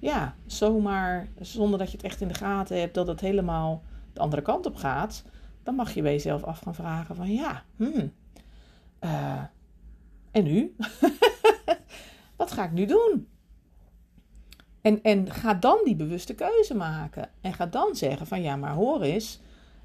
ja, 0.02 0.34
zomaar, 0.46 1.28
zonder 1.40 1.78
dat 1.78 1.90
je 1.90 1.96
het 1.96 2.06
echt 2.06 2.20
in 2.20 2.28
de 2.28 2.34
gaten 2.34 2.80
hebt, 2.80 2.94
dat 2.94 3.06
het 3.06 3.20
helemaal 3.20 3.82
de 4.12 4.20
andere 4.20 4.42
kant 4.42 4.66
op 4.66 4.76
gaat, 4.76 5.24
dan 5.62 5.74
mag 5.74 5.94
je 5.94 6.02
bij 6.02 6.12
jezelf 6.12 6.42
af 6.42 6.58
gaan 6.58 6.74
vragen 6.74 7.16
van 7.16 7.32
ja, 7.32 7.62
hmm, 7.76 8.12
uh, 9.00 9.42
en 10.30 10.44
nu? 10.44 10.76
Wat 12.36 12.52
ga 12.52 12.64
ik 12.64 12.72
nu 12.72 12.86
doen? 12.86 13.28
En, 14.80 15.02
en 15.02 15.30
ga 15.30 15.54
dan 15.54 15.80
die 15.84 15.96
bewuste 15.96 16.34
keuze 16.34 16.74
maken. 16.74 17.28
En 17.40 17.52
ga 17.52 17.66
dan 17.66 17.96
zeggen 17.96 18.26
van 18.26 18.42
ja, 18.42 18.56
maar 18.56 18.74
hoor 18.74 19.02
eens, 19.02 19.40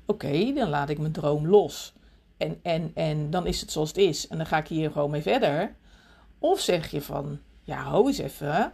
oké, 0.06 0.54
dan 0.54 0.70
laat 0.70 0.90
ik 0.90 1.00
mijn 1.00 1.12
droom 1.12 1.48
los. 1.48 1.94
En, 2.38 2.60
en, 2.62 2.92
en 2.94 3.30
dan 3.30 3.48
is 3.48 3.62
het 3.62 3.72
zoals 3.72 3.90
het 3.90 3.98
is. 3.98 4.28
En 4.28 4.38
dan 4.38 4.46
ga 4.46 4.58
ik 4.58 4.68
hier 4.68 4.92
gewoon 4.92 5.12
mee 5.12 5.22
verder. 5.22 5.76
Of 6.40 6.60
zeg 6.60 6.92
je 6.92 7.02
van, 7.02 7.40
ja, 7.64 7.82
hou 7.82 8.08
eens 8.08 8.18
even. 8.18 8.74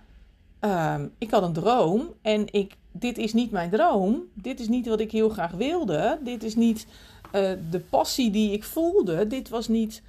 Um, 0.65 1.11
ik 1.17 1.31
had 1.31 1.43
een 1.43 1.53
droom 1.53 2.13
en 2.21 2.53
ik, 2.53 2.77
dit 2.91 3.17
is 3.17 3.33
niet 3.33 3.51
mijn 3.51 3.69
droom. 3.69 4.23
Dit 4.33 4.59
is 4.59 4.67
niet 4.67 4.87
wat 4.87 4.99
ik 4.99 5.11
heel 5.11 5.29
graag 5.29 5.51
wilde. 5.51 6.19
Dit 6.23 6.43
is 6.43 6.55
niet 6.55 6.87
uh, 7.25 7.51
de 7.69 7.79
passie 7.89 8.31
die 8.31 8.51
ik 8.51 8.63
voelde. 8.63 9.27
Dit 9.27 9.49
was 9.49 9.67
niet 9.67 10.01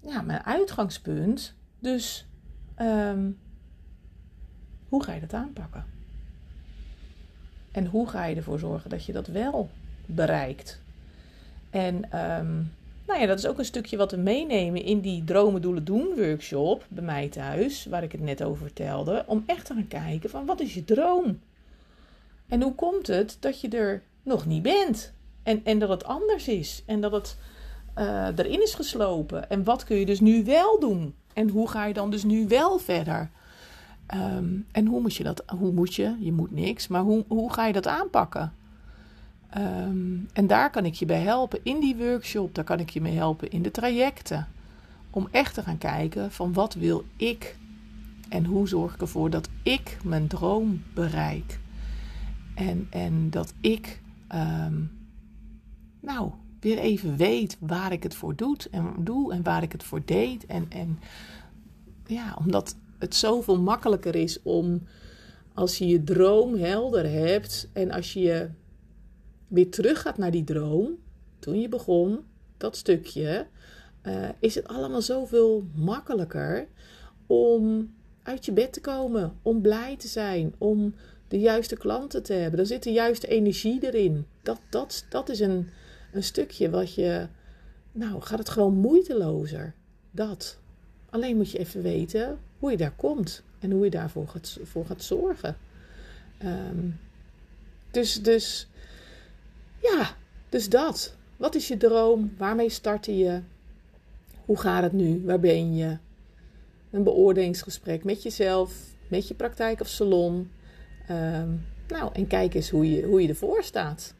ja, 0.00 0.22
mijn 0.22 0.44
uitgangspunt. 0.44 1.54
Dus 1.78 2.26
um, 2.80 3.38
hoe 4.88 5.02
ga 5.02 5.12
je 5.12 5.20
dat 5.20 5.34
aanpakken? 5.34 5.84
En 7.70 7.86
hoe 7.86 8.08
ga 8.08 8.24
je 8.24 8.36
ervoor 8.36 8.58
zorgen 8.58 8.90
dat 8.90 9.04
je 9.04 9.12
dat 9.12 9.26
wel 9.26 9.70
bereikt? 10.06 10.80
En 11.70 12.20
um, 12.38 12.72
nou 13.12 13.24
ja, 13.24 13.30
dat 13.30 13.38
is 13.38 13.46
ook 13.46 13.58
een 13.58 13.64
stukje 13.64 13.96
wat 13.96 14.10
we 14.10 14.16
meenemen 14.16 14.84
in 14.84 15.00
die 15.00 15.24
Dromen, 15.24 15.62
Doelen, 15.62 15.84
Doen 15.84 16.08
workshop 16.16 16.84
bij 16.88 17.04
mij 17.04 17.28
thuis, 17.28 17.84
waar 17.84 18.02
ik 18.02 18.12
het 18.12 18.20
net 18.20 18.42
over 18.42 18.62
vertelde. 18.62 19.24
Om 19.26 19.42
echt 19.46 19.66
te 19.66 19.74
gaan 19.74 19.88
kijken 19.88 20.30
van 20.30 20.46
wat 20.46 20.60
is 20.60 20.74
je 20.74 20.84
droom? 20.84 21.40
En 22.48 22.62
hoe 22.62 22.74
komt 22.74 23.06
het 23.06 23.36
dat 23.40 23.60
je 23.60 23.68
er 23.68 24.02
nog 24.22 24.46
niet 24.46 24.62
bent? 24.62 25.12
En, 25.42 25.60
en 25.64 25.78
dat 25.78 25.88
het 25.88 26.04
anders 26.04 26.48
is. 26.48 26.82
En 26.86 27.00
dat 27.00 27.12
het 27.12 27.36
uh, 27.98 28.28
erin 28.36 28.62
is 28.62 28.74
geslopen. 28.74 29.50
En 29.50 29.64
wat 29.64 29.84
kun 29.84 29.96
je 29.96 30.06
dus 30.06 30.20
nu 30.20 30.44
wel 30.44 30.80
doen? 30.80 31.14
En 31.32 31.48
hoe 31.48 31.68
ga 31.68 31.86
je 31.86 31.94
dan 31.94 32.10
dus 32.10 32.24
nu 32.24 32.48
wel 32.48 32.78
verder? 32.78 33.30
Um, 34.14 34.66
en 34.72 34.86
hoe 34.86 35.00
moet 35.00 35.14
je 35.14 35.24
dat? 35.24 35.42
Hoe 35.58 35.72
moet 35.72 35.94
je? 35.94 36.16
Je 36.18 36.32
moet 36.32 36.50
niks. 36.50 36.88
Maar 36.88 37.02
hoe, 37.02 37.24
hoe 37.28 37.52
ga 37.52 37.66
je 37.66 37.72
dat 37.72 37.86
aanpakken? 37.86 38.52
Um, 39.58 40.28
en 40.32 40.46
daar 40.46 40.70
kan 40.70 40.84
ik 40.84 40.94
je 40.94 41.06
bij 41.06 41.20
helpen 41.20 41.60
in 41.62 41.80
die 41.80 41.96
workshop, 41.96 42.54
daar 42.54 42.64
kan 42.64 42.80
ik 42.80 42.90
je 42.90 43.00
mee 43.00 43.16
helpen 43.16 43.50
in 43.50 43.62
de 43.62 43.70
trajecten. 43.70 44.48
Om 45.10 45.28
echt 45.30 45.54
te 45.54 45.62
gaan 45.62 45.78
kijken 45.78 46.32
van 46.32 46.52
wat 46.52 46.74
wil 46.74 47.04
ik 47.16 47.56
en 48.28 48.44
hoe 48.44 48.68
zorg 48.68 48.94
ik 48.94 49.00
ervoor 49.00 49.30
dat 49.30 49.48
ik 49.62 49.98
mijn 50.04 50.26
droom 50.26 50.82
bereik. 50.94 51.60
En, 52.54 52.86
en 52.90 53.30
dat 53.30 53.54
ik 53.60 54.00
um, 54.34 54.90
nou, 56.00 56.30
weer 56.60 56.78
even 56.78 57.16
weet 57.16 57.56
waar 57.60 57.92
ik 57.92 58.02
het 58.02 58.14
voor 58.14 58.36
doe 58.36 58.56
en, 58.70 58.94
doe 58.98 59.32
en 59.32 59.42
waar 59.42 59.62
ik 59.62 59.72
het 59.72 59.82
voor 59.82 60.02
deed. 60.04 60.46
En, 60.46 60.66
en 60.68 60.98
ja, 62.06 62.36
omdat 62.38 62.76
het 62.98 63.14
zoveel 63.14 63.60
makkelijker 63.60 64.14
is 64.14 64.42
om 64.42 64.82
als 65.54 65.78
je 65.78 65.86
je 65.86 66.04
droom 66.04 66.54
helder 66.54 67.10
hebt 67.10 67.68
en 67.72 67.90
als 67.90 68.12
je 68.12 68.20
je 68.20 68.48
weer 69.52 69.70
terug 69.70 70.00
gaat 70.00 70.18
naar 70.18 70.30
die 70.30 70.44
droom, 70.44 70.98
toen 71.38 71.60
je 71.60 71.68
begon, 71.68 72.24
dat 72.56 72.76
stukje, 72.76 73.46
uh, 74.02 74.28
is 74.38 74.54
het 74.54 74.68
allemaal 74.68 75.02
zoveel 75.02 75.64
makkelijker 75.74 76.66
om 77.26 77.94
uit 78.22 78.44
je 78.44 78.52
bed 78.52 78.72
te 78.72 78.80
komen, 78.80 79.38
om 79.42 79.60
blij 79.60 79.96
te 79.96 80.08
zijn, 80.08 80.54
om 80.58 80.94
de 81.28 81.38
juiste 81.38 81.76
klanten 81.76 82.22
te 82.22 82.32
hebben. 82.32 82.56
Dan 82.56 82.66
zit 82.66 82.82
de 82.82 82.92
juiste 82.92 83.26
energie 83.26 83.86
erin. 83.86 84.26
Dat, 84.42 84.60
dat, 84.70 85.04
dat 85.08 85.28
is 85.28 85.40
een, 85.40 85.68
een 86.12 86.22
stukje 86.22 86.70
wat 86.70 86.94
je, 86.94 87.26
nou 87.92 88.20
gaat 88.20 88.38
het 88.38 88.48
gewoon 88.48 88.74
moeitelozer. 88.74 89.74
Dat. 90.10 90.58
Alleen 91.10 91.36
moet 91.36 91.50
je 91.50 91.58
even 91.58 91.82
weten 91.82 92.38
hoe 92.58 92.70
je 92.70 92.76
daar 92.76 92.94
komt 92.96 93.42
en 93.58 93.70
hoe 93.70 93.84
je 93.84 93.90
daarvoor 93.90 94.28
gaat, 94.28 94.58
voor 94.62 94.86
gaat 94.86 95.02
zorgen. 95.02 95.56
Um, 96.44 96.98
dus, 97.90 98.22
dus 98.22 98.68
ja, 99.82 100.16
dus 100.48 100.68
dat. 100.68 101.16
Wat 101.36 101.54
is 101.54 101.68
je 101.68 101.76
droom? 101.76 102.34
Waarmee 102.38 102.68
startte 102.68 103.16
je? 103.16 103.40
Hoe 104.44 104.58
gaat 104.58 104.82
het 104.82 104.92
nu? 104.92 105.22
Waar 105.24 105.40
ben 105.40 105.74
je? 105.74 105.98
Een 106.90 107.02
beoordelingsgesprek 107.02 108.04
met 108.04 108.22
jezelf, 108.22 108.74
met 109.08 109.28
je 109.28 109.34
praktijk 109.34 109.80
of 109.80 109.88
salon. 109.88 110.50
Ehm, 111.08 111.48
nou, 111.88 112.10
en 112.12 112.26
kijk 112.26 112.54
eens 112.54 112.70
hoe 112.70 112.90
je, 112.90 113.02
hoe 113.02 113.22
je 113.22 113.28
ervoor 113.28 113.62
staat. 113.62 114.14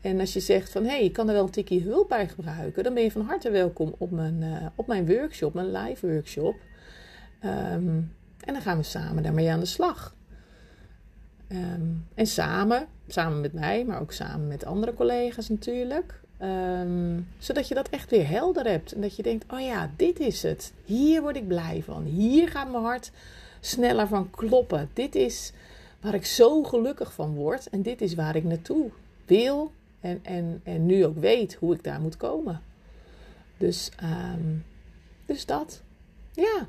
En 0.00 0.20
als 0.20 0.32
je 0.32 0.40
zegt 0.40 0.72
van 0.72 0.82
hé, 0.82 0.88
hey, 0.88 1.04
ik 1.04 1.12
kan 1.12 1.28
er 1.28 1.34
wel 1.34 1.44
een 1.44 1.50
tikje 1.50 1.80
hulp 1.80 2.08
bij 2.08 2.28
gebruiken, 2.28 2.84
dan 2.84 2.94
ben 2.94 3.02
je 3.02 3.10
van 3.10 3.22
harte 3.22 3.50
welkom 3.50 3.94
op 3.98 4.10
mijn, 4.10 4.42
uh, 4.42 4.66
op 4.74 4.86
mijn 4.86 5.06
workshop, 5.06 5.54
mijn 5.54 5.72
live 5.72 6.06
workshop. 6.06 6.56
Ehm, 7.40 7.88
en 8.40 8.52
dan 8.52 8.60
gaan 8.60 8.76
we 8.76 8.82
samen 8.82 9.22
daarmee 9.22 9.50
aan 9.50 9.60
de 9.60 9.66
slag. 9.66 10.14
Ehm, 11.48 11.86
en 12.14 12.26
samen, 12.26 12.86
samen 13.08 13.40
met 13.40 13.52
mij, 13.52 13.84
maar 13.84 14.00
ook 14.00 14.12
samen 14.12 14.46
met 14.46 14.64
andere 14.64 14.94
collega's 14.94 15.48
natuurlijk. 15.48 16.20
Ehm, 16.38 17.20
zodat 17.38 17.68
je 17.68 17.74
dat 17.74 17.88
echt 17.88 18.10
weer 18.10 18.28
helder 18.28 18.66
hebt. 18.66 18.92
En 18.92 19.00
dat 19.00 19.16
je 19.16 19.22
denkt: 19.22 19.52
oh 19.52 19.60
ja, 19.60 19.90
dit 19.96 20.20
is 20.20 20.42
het. 20.42 20.72
Hier 20.84 21.20
word 21.20 21.36
ik 21.36 21.48
blij 21.48 21.82
van. 21.84 22.04
Hier 22.04 22.48
gaat 22.48 22.70
mijn 22.70 22.82
hart 22.82 23.10
sneller 23.60 24.08
van 24.08 24.30
kloppen. 24.30 24.90
Dit 24.92 25.14
is 25.14 25.52
waar 26.00 26.14
ik 26.14 26.26
zo 26.26 26.62
gelukkig 26.62 27.12
van 27.12 27.34
word. 27.34 27.68
En 27.68 27.82
dit 27.82 28.00
is 28.00 28.14
waar 28.14 28.36
ik 28.36 28.44
naartoe 28.44 28.90
wil. 29.26 29.72
En, 30.00 30.20
en, 30.22 30.60
en 30.64 30.86
nu 30.86 31.04
ook 31.04 31.18
weet 31.18 31.54
hoe 31.54 31.74
ik 31.74 31.84
daar 31.84 32.00
moet 32.00 32.16
komen. 32.16 32.62
Dus, 33.56 33.90
um, 34.02 34.64
dus 35.26 35.46
dat. 35.46 35.82
Ja. 36.32 36.68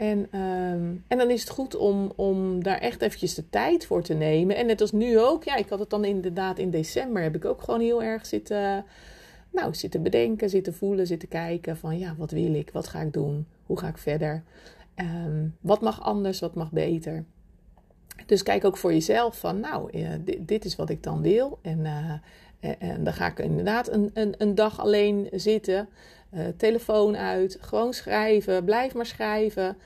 En, 0.00 0.40
um, 0.40 1.04
en 1.08 1.18
dan 1.18 1.30
is 1.30 1.40
het 1.40 1.50
goed 1.50 1.76
om, 1.76 2.12
om 2.16 2.62
daar 2.62 2.78
echt 2.78 3.02
eventjes 3.02 3.34
de 3.34 3.48
tijd 3.48 3.86
voor 3.86 4.02
te 4.02 4.14
nemen. 4.14 4.56
En 4.56 4.66
net 4.66 4.80
als 4.80 4.92
nu 4.92 5.18
ook. 5.18 5.44
Ja, 5.44 5.56
ik 5.56 5.68
had 5.68 5.78
het 5.78 5.90
dan 5.90 6.04
inderdaad 6.04 6.58
in 6.58 6.70
december. 6.70 7.22
Heb 7.22 7.34
ik 7.34 7.44
ook 7.44 7.62
gewoon 7.62 7.80
heel 7.80 8.02
erg 8.02 8.26
zitten, 8.26 8.84
nou, 9.52 9.74
zitten 9.74 10.02
bedenken, 10.02 10.50
zitten 10.50 10.74
voelen, 10.74 11.06
zitten 11.06 11.28
kijken. 11.28 11.76
Van 11.76 11.98
ja, 11.98 12.14
wat 12.18 12.30
wil 12.30 12.54
ik? 12.54 12.70
Wat 12.72 12.86
ga 12.86 13.00
ik 13.00 13.12
doen? 13.12 13.46
Hoe 13.66 13.78
ga 13.78 13.88
ik 13.88 13.98
verder? 13.98 14.42
Um, 14.96 15.56
wat 15.60 15.80
mag 15.80 16.02
anders? 16.02 16.40
Wat 16.40 16.54
mag 16.54 16.72
beter? 16.72 17.24
Dus 18.26 18.42
kijk 18.42 18.64
ook 18.64 18.76
voor 18.76 18.92
jezelf 18.92 19.38
van, 19.38 19.60
nou, 19.60 19.98
uh, 19.98 20.08
dit, 20.40 20.64
is 20.64 20.76
wat 20.76 20.90
ik 20.90 21.02
dan 21.02 21.22
wil. 21.22 21.58
En, 21.62 21.78
uh, 21.78 22.74
en 22.78 23.04
dan 23.04 23.12
ga 23.12 23.26
ik 23.26 23.38
inderdaad 23.38 23.88
een, 23.88 24.10
een, 24.14 24.34
een 24.38 24.54
dag 24.54 24.80
alleen 24.80 25.28
zitten. 25.32 25.88
Uh, 26.34 26.46
telefoon 26.56 27.16
uit, 27.16 27.58
gewoon 27.60 27.92
schrijven, 27.92 28.64
blijf 28.64 28.94
maar 28.94 29.06
schrijven. 29.06 29.76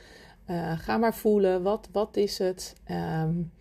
Uh, 0.51 0.79
ga 0.79 0.97
maar 0.97 1.15
voelen, 1.15 1.63
wat, 1.63 1.89
wat 1.93 2.17
is 2.17 2.39
het? 2.39 2.75
Um, 2.91 3.53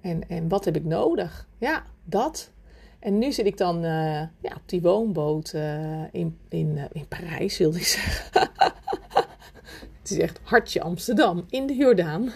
en, 0.00 0.28
en 0.28 0.48
wat 0.48 0.64
heb 0.64 0.76
ik 0.76 0.84
nodig? 0.84 1.48
Ja, 1.58 1.84
dat. 2.04 2.50
En 2.98 3.18
nu 3.18 3.32
zit 3.32 3.46
ik 3.46 3.56
dan 3.56 3.84
uh, 3.84 4.20
ja, 4.20 4.54
op 4.54 4.62
die 4.66 4.82
woonboot 4.82 5.52
in, 6.12 6.38
in, 6.48 6.88
in 6.92 7.08
Parijs, 7.08 7.58
wilde 7.58 7.78
ik 7.78 7.86
zeggen. 7.96 8.50
het 9.98 10.10
is 10.10 10.18
echt 10.18 10.40
hartje 10.42 10.80
Amsterdam, 10.80 11.44
in 11.48 11.66
de 11.66 11.74
Jordaan. 11.74 12.32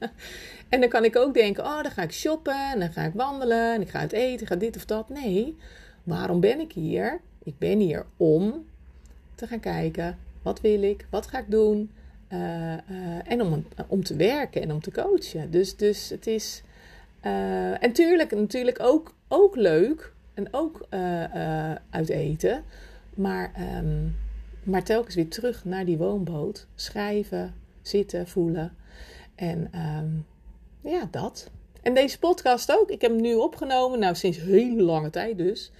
en 0.68 0.80
dan 0.80 0.88
kan 0.88 1.04
ik 1.04 1.16
ook 1.16 1.34
denken, 1.34 1.64
oh, 1.64 1.82
dan 1.82 1.90
ga 1.90 2.02
ik 2.02 2.12
shoppen, 2.12 2.70
en 2.72 2.78
dan 2.78 2.92
ga 2.92 3.02
ik 3.02 3.14
wandelen, 3.14 3.74
en 3.74 3.80
ik 3.80 3.90
ga 3.90 3.98
uit 3.98 4.12
eten, 4.12 4.46
ga 4.46 4.56
dit 4.56 4.76
of 4.76 4.84
dat. 4.84 5.08
Nee, 5.08 5.56
waarom 6.02 6.40
ben 6.40 6.60
ik 6.60 6.72
hier? 6.72 7.20
Ik 7.42 7.58
ben 7.58 7.78
hier 7.78 8.06
om 8.16 8.64
te 9.34 9.46
gaan 9.46 9.60
kijken. 9.60 10.18
Wat 10.42 10.60
wil 10.60 10.82
ik? 10.82 11.06
Wat 11.10 11.26
ga 11.26 11.38
ik 11.38 11.50
doen? 11.50 11.90
Uh, 12.28 12.38
uh, 12.40 13.30
en 13.30 13.42
om, 13.42 13.66
om 13.86 14.04
te 14.04 14.16
werken 14.16 14.62
en 14.62 14.72
om 14.72 14.80
te 14.80 14.90
coachen. 14.90 15.50
Dus, 15.50 15.76
dus 15.76 16.08
het 16.08 16.26
is. 16.26 16.62
Uh, 17.22 17.70
en 17.70 17.78
natuurlijk, 17.80 18.34
natuurlijk 18.34 18.82
ook, 18.82 19.14
ook 19.28 19.56
leuk. 19.56 20.12
En 20.34 20.48
ook 20.50 20.86
uit 21.90 22.08
eten. 22.08 22.64
Maar, 23.14 23.52
um, 23.78 24.16
maar 24.62 24.82
telkens 24.82 25.14
weer 25.14 25.28
terug 25.28 25.64
naar 25.64 25.84
die 25.84 25.98
woonboot. 25.98 26.66
Schrijven, 26.74 27.54
zitten, 27.82 28.28
voelen. 28.28 28.76
En 29.34 29.70
um, 29.98 30.26
ja, 30.80 31.08
dat. 31.10 31.50
En 31.82 31.94
deze 31.94 32.18
podcast 32.18 32.72
ook. 32.72 32.90
Ik 32.90 33.00
heb 33.00 33.10
hem 33.10 33.20
nu 33.20 33.34
opgenomen. 33.34 33.98
Nou, 33.98 34.14
sinds 34.14 34.40
hele 34.40 34.82
lange 34.82 35.10
tijd 35.10 35.38
dus. 35.38 35.72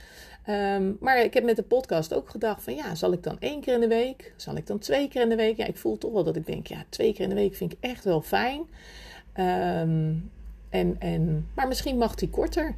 Um, 0.48 0.96
maar 1.00 1.22
ik 1.22 1.34
heb 1.34 1.44
met 1.44 1.56
de 1.56 1.62
podcast 1.62 2.14
ook 2.14 2.30
gedacht 2.30 2.62
van 2.62 2.74
ja, 2.74 2.94
zal 2.94 3.12
ik 3.12 3.22
dan 3.22 3.36
één 3.40 3.60
keer 3.60 3.74
in 3.74 3.80
de 3.80 3.88
week? 3.88 4.32
Zal 4.36 4.56
ik 4.56 4.66
dan 4.66 4.78
twee 4.78 5.08
keer 5.08 5.22
in 5.22 5.28
de 5.28 5.36
week? 5.36 5.56
Ja, 5.56 5.66
ik 5.66 5.76
voel 5.76 5.98
toch 5.98 6.12
wel 6.12 6.24
dat 6.24 6.36
ik 6.36 6.46
denk, 6.46 6.66
ja, 6.66 6.84
twee 6.88 7.12
keer 7.12 7.22
in 7.22 7.28
de 7.28 7.34
week 7.34 7.54
vind 7.54 7.72
ik 7.72 7.78
echt 7.80 8.04
wel 8.04 8.20
fijn. 8.20 8.60
Um, 9.36 10.30
en, 10.70 10.96
en, 10.98 11.48
maar 11.54 11.68
misschien 11.68 11.98
mag 11.98 12.14
die 12.14 12.30
korter. 12.30 12.74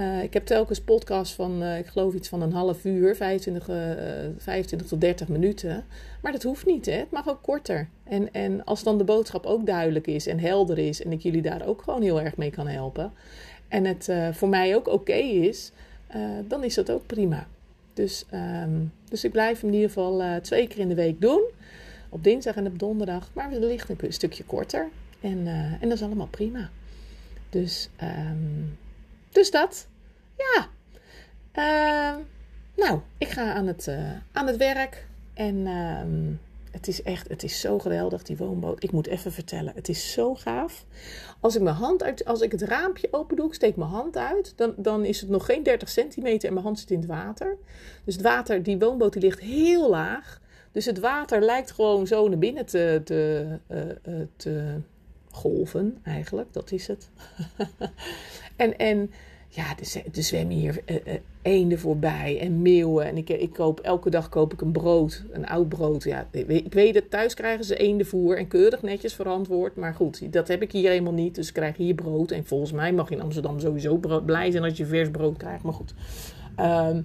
Uh, 0.00 0.22
ik 0.22 0.32
heb 0.32 0.46
telkens 0.46 0.80
podcast 0.80 1.32
van, 1.32 1.62
uh, 1.62 1.78
ik 1.78 1.86
geloof 1.86 2.14
iets 2.14 2.28
van 2.28 2.42
een 2.42 2.52
half 2.52 2.84
uur, 2.84 3.16
25, 3.16 3.68
uh, 3.68 3.76
25 4.38 4.88
tot 4.88 5.00
30 5.00 5.28
minuten. 5.28 5.84
Maar 6.22 6.32
dat 6.32 6.42
hoeft 6.42 6.66
niet, 6.66 6.86
hè? 6.86 6.92
het 6.92 7.10
mag 7.10 7.28
ook 7.28 7.42
korter. 7.42 7.88
En, 8.04 8.32
en 8.32 8.64
als 8.64 8.82
dan 8.82 8.98
de 8.98 9.04
boodschap 9.04 9.46
ook 9.46 9.66
duidelijk 9.66 10.06
is 10.06 10.26
en 10.26 10.38
helder 10.38 10.78
is 10.78 11.02
en 11.04 11.12
ik 11.12 11.20
jullie 11.20 11.42
daar 11.42 11.66
ook 11.66 11.82
gewoon 11.82 12.02
heel 12.02 12.20
erg 12.20 12.36
mee 12.36 12.50
kan 12.50 12.66
helpen. 12.66 13.12
En 13.68 13.84
het 13.84 14.08
uh, 14.08 14.32
voor 14.32 14.48
mij 14.48 14.76
ook 14.76 14.88
oké 14.88 15.12
is, 15.12 15.72
uh, 16.16 16.38
dan 16.48 16.64
is 16.64 16.74
dat 16.74 16.90
ook 16.90 17.06
prima. 17.06 17.46
Dus, 17.94 18.24
um, 18.34 18.92
dus 19.08 19.24
ik 19.24 19.32
blijf 19.32 19.60
hem 19.60 19.68
in 19.68 19.74
ieder 19.74 19.88
geval 19.88 20.22
uh, 20.22 20.36
twee 20.36 20.66
keer 20.66 20.78
in 20.78 20.88
de 20.88 20.94
week 20.94 21.20
doen. 21.20 21.42
Op 22.08 22.24
dinsdag 22.24 22.54
en 22.54 22.66
op 22.66 22.78
donderdag. 22.78 23.30
Maar 23.32 23.50
wellicht 23.50 23.88
een 23.88 24.12
stukje 24.12 24.44
korter. 24.44 24.88
En, 25.20 25.38
uh, 25.38 25.52
en 25.52 25.80
dat 25.80 25.92
is 25.92 26.02
allemaal 26.02 26.26
prima. 26.26 26.70
Dus, 27.50 27.88
um, 28.02 28.78
dus 29.30 29.50
dat. 29.50 29.88
Ja. 30.36 30.68
Ehm, 31.52 32.20
nou, 32.76 33.00
ik 33.18 33.28
ga 33.28 33.52
aan 33.52 33.66
het, 33.66 33.88
aan 34.32 34.46
het 34.46 34.56
werk. 34.56 35.06
En 35.34 35.66
het 36.72 36.88
is 36.88 37.02
echt, 37.02 37.28
het 37.28 37.42
is 37.42 37.60
zo 37.60 37.78
geweldig, 37.78 38.22
die 38.22 38.36
woonboot. 38.36 38.82
Ik 38.82 38.92
moet 38.92 39.06
even 39.06 39.32
vertellen, 39.32 39.72
het 39.74 39.88
is 39.88 40.12
zo 40.12 40.34
gaaf. 40.34 40.84
Als 41.40 41.56
ik 41.56 41.62
mijn 41.62 41.76
hand 41.76 42.02
uit, 42.02 42.24
als 42.24 42.40
ik 42.40 42.52
het 42.52 42.62
raampje 42.62 43.08
open 43.10 43.36
doe, 43.36 43.46
ik 43.46 43.54
steek 43.54 43.76
mijn 43.76 43.90
hand 43.90 44.16
uit, 44.16 44.52
dan, 44.56 44.74
dan 44.76 45.04
is 45.04 45.20
het 45.20 45.30
nog 45.30 45.44
geen 45.44 45.62
30 45.62 45.88
centimeter 45.88 46.48
en 46.48 46.54
mijn 46.54 46.66
hand 46.66 46.78
zit 46.78 46.90
in 46.90 46.98
het 46.98 47.08
water. 47.08 47.56
Dus 48.04 48.14
het 48.14 48.22
water, 48.22 48.62
die 48.62 48.78
woonboot 48.78 49.12
die 49.12 49.22
ligt 49.22 49.40
heel 49.40 49.90
laag. 49.90 50.40
Dus 50.72 50.84
het 50.84 50.98
water 50.98 51.40
lijkt 51.40 51.70
gewoon 51.70 52.06
zo 52.06 52.28
naar 52.28 52.38
binnen 52.38 52.66
te, 52.66 53.00
te, 53.04 53.46
uh, 53.70 53.80
te 54.36 54.80
golven, 55.30 55.98
eigenlijk. 56.02 56.52
Dat 56.52 56.70
is 56.70 56.86
het. 56.86 57.10
en, 58.56 58.78
en 58.78 59.10
ja, 59.54 59.64
er, 60.12 60.22
zwemmen 60.22 60.56
hier 60.56 60.82
uh, 60.86 60.96
uh, 61.06 61.14
eenden 61.42 61.78
voorbij 61.78 62.38
en 62.40 62.62
meeuwen. 62.62 63.06
En 63.06 63.16
ik, 63.16 63.28
ik 63.28 63.52
koop, 63.52 63.80
elke 63.80 64.10
dag 64.10 64.28
koop 64.28 64.52
ik 64.52 64.60
een 64.60 64.72
brood, 64.72 65.24
een 65.30 65.46
oud 65.46 65.68
brood. 65.68 66.04
Ja, 66.04 66.26
ik 66.48 66.72
weet 66.72 66.94
het, 66.94 67.10
thuis 67.10 67.34
krijgen 67.34 67.64
ze 67.64 67.76
eendenvoer 67.76 68.36
en 68.36 68.48
keurig 68.48 68.82
netjes 68.82 69.14
verantwoord. 69.14 69.76
Maar 69.76 69.94
goed, 69.94 70.32
dat 70.32 70.48
heb 70.48 70.62
ik 70.62 70.72
hier 70.72 70.90
helemaal 70.90 71.12
niet. 71.12 71.34
Dus 71.34 71.48
ik 71.48 71.54
krijg 71.54 71.76
hier 71.76 71.94
brood. 71.94 72.30
En 72.30 72.44
volgens 72.44 72.72
mij 72.72 72.92
mag 72.92 73.08
je 73.08 73.14
in 73.14 73.22
Amsterdam 73.22 73.60
sowieso 73.60 74.00
blij 74.24 74.50
zijn 74.50 74.64
als 74.64 74.76
je 74.76 74.86
vers 74.86 75.10
brood 75.10 75.36
krijgt. 75.36 75.62
Maar 75.62 75.74
goed. 75.74 75.94
Uh, 76.60 76.96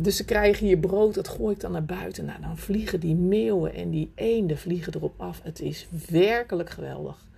dus 0.00 0.16
ze 0.16 0.24
krijgen 0.24 0.66
hier 0.66 0.78
brood, 0.78 1.14
dat 1.14 1.28
gooi 1.28 1.54
ik 1.54 1.60
dan 1.60 1.72
naar 1.72 1.84
buiten. 1.84 2.24
Nou, 2.24 2.40
dan 2.40 2.56
vliegen 2.58 3.00
die 3.00 3.14
meeuwen 3.14 3.74
en 3.74 3.90
die 3.90 4.10
eenden 4.14 4.58
vliegen 4.58 4.94
erop 4.94 5.14
af. 5.16 5.40
Het 5.42 5.60
is 5.60 5.88
werkelijk 6.08 6.70
geweldig. 6.70 7.28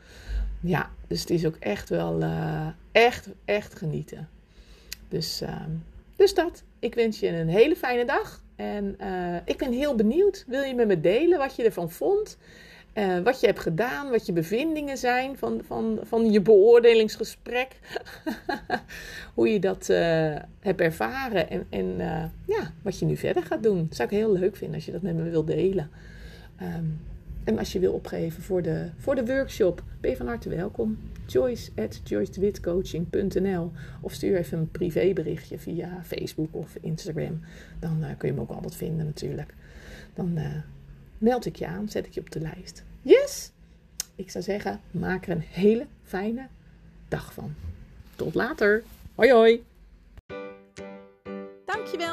Ja, 0.62 0.90
dus 1.07 1.20
het 1.20 1.31
is 1.31 1.46
ook 1.46 1.57
echt 1.57 1.88
wel 1.88 2.22
uh, 2.22 2.66
echt, 2.92 3.29
echt 3.44 3.75
genieten. 3.75 4.29
Dus, 5.09 5.42
uh, 5.42 5.61
dus 6.16 6.35
dat. 6.35 6.62
Ik 6.79 6.94
wens 6.94 7.20
je 7.20 7.29
een 7.29 7.48
hele 7.48 7.77
fijne 7.77 8.05
dag. 8.05 8.42
En 8.57 8.96
uh, 9.01 9.37
ik 9.44 9.57
ben 9.57 9.72
heel 9.72 9.94
benieuwd. 9.94 10.44
Wil 10.46 10.62
je 10.62 10.75
met 10.75 10.87
me 10.87 11.01
delen 11.01 11.38
wat 11.38 11.57
je 11.57 11.62
ervan 11.62 11.90
vond? 11.90 12.38
Uh, 12.94 13.18
wat 13.18 13.40
je 13.40 13.46
hebt 13.46 13.59
gedaan, 13.59 14.11
wat 14.11 14.27
je 14.27 14.33
bevindingen 14.33 14.98
zijn 14.98 15.38
van, 15.38 15.61
van, 15.66 15.98
van 16.03 16.33
je 16.33 16.40
beoordelingsgesprek. 16.40 17.79
Hoe 19.35 19.53
je 19.53 19.59
dat 19.61 19.87
hebt 20.61 20.81
ervaren 20.81 21.51
en, 21.51 21.66
en 21.70 21.96
ja, 22.46 22.72
wat 22.83 22.98
je 22.98 23.05
nu 23.05 23.16
verder 23.16 23.42
gaat 23.42 23.62
doen. 23.62 23.87
Dat 23.88 23.96
zou 23.96 24.09
ik 24.09 24.14
heel 24.14 24.33
leuk 24.33 24.57
vinden 24.57 24.77
als 24.77 24.85
je 24.85 24.92
dat 24.92 25.03
met 25.03 25.16
me 25.16 25.31
wilt 25.31 25.46
delen. 25.46 25.90
Um, 26.62 27.01
en 27.44 27.59
als 27.59 27.72
je 27.72 27.78
wil 27.78 27.92
opgeven 27.92 28.42
voor 28.42 28.62
de, 28.62 28.88
voor 28.96 29.14
de 29.14 29.26
workshop, 29.26 29.83
ben 30.00 30.11
je 30.11 30.16
van 30.16 30.26
harte 30.26 30.48
welkom. 30.48 30.98
Joyce 31.26 31.70
at 31.76 32.00
Of 34.00 34.12
stuur 34.12 34.37
even 34.37 34.59
een 34.59 34.70
privéberichtje 34.70 35.59
via 35.59 36.00
Facebook 36.05 36.55
of 36.55 36.76
Instagram. 36.81 37.40
Dan 37.78 37.98
uh, 38.00 38.07
kun 38.18 38.28
je 38.28 38.35
me 38.35 38.40
ook 38.40 38.50
altijd 38.50 38.74
vinden 38.74 39.07
natuurlijk. 39.07 39.55
Dan 40.14 40.38
uh, 40.38 40.46
meld 41.18 41.46
ik 41.46 41.57
je 41.57 41.66
aan, 41.66 41.88
zet 41.88 42.07
ik 42.07 42.12
je 42.12 42.20
op 42.20 42.31
de 42.31 42.40
lijst. 42.40 42.85
Yes! 43.02 43.50
Ik 44.14 44.31
zou 44.31 44.44
zeggen, 44.44 44.81
maak 44.90 45.26
er 45.26 45.33
een 45.33 45.44
hele 45.50 45.87
fijne 46.02 46.46
dag 47.09 47.33
van. 47.33 47.55
Tot 48.16 48.35
later. 48.35 48.83
Hoi 49.14 49.33
hoi! 49.33 49.71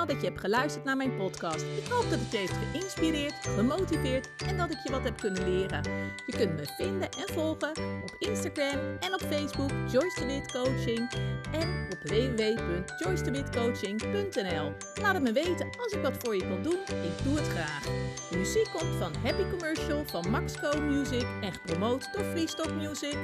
Dat 0.10 0.22
je 0.22 0.28
hebt 0.28 0.40
geluisterd 0.40 0.86
naar 0.86 0.98
mijn 0.98 1.16
podcast. 1.16 1.62
Ik 1.62 1.88
hoop 1.90 2.10
dat 2.10 2.20
het 2.20 2.32
je 2.32 2.38
heeft 2.38 2.54
geïnspireerd, 2.72 3.34
gemotiveerd 3.34 4.30
en 4.48 4.58
dat 4.58 4.72
ik 4.72 4.78
je 4.84 4.92
wat 4.92 5.04
heb 5.04 5.20
kunnen 5.20 5.50
leren. 5.50 5.84
Je 6.26 6.38
kunt 6.38 6.56
me 6.56 6.66
vinden 6.78 7.10
en 7.10 7.34
volgen 7.34 7.70
op 8.04 8.16
Instagram 8.20 8.80
en 9.00 9.14
op 9.14 9.22
Facebook 9.30 9.72
Joyce 9.92 10.26
de 10.26 10.42
Coaching 10.52 11.12
en 11.52 11.88
op 11.92 12.00
www.joycedewitcoaching.nl. 12.04 14.74
Laat 15.02 15.14
het 15.14 15.24
me 15.24 15.32
weten 15.32 15.70
als 15.78 15.94
ik 15.94 16.02
wat 16.02 16.18
voor 16.20 16.36
je 16.36 16.48
kan 16.48 16.64
doen. 16.64 16.80
Ik 16.88 17.24
doe 17.24 17.36
het 17.36 17.48
graag. 17.48 17.84
De 18.30 18.38
muziek 18.38 18.68
komt 18.74 18.96
van 19.00 19.14
Happy 19.24 19.50
Commercial 19.50 20.04
van 20.06 20.30
Max 20.30 20.60
Co 20.60 20.82
Music 20.82 21.26
en 21.42 21.54
gepromoot 21.54 22.10
door 22.14 22.24
Freestock 22.24 22.72
Music. 22.72 23.18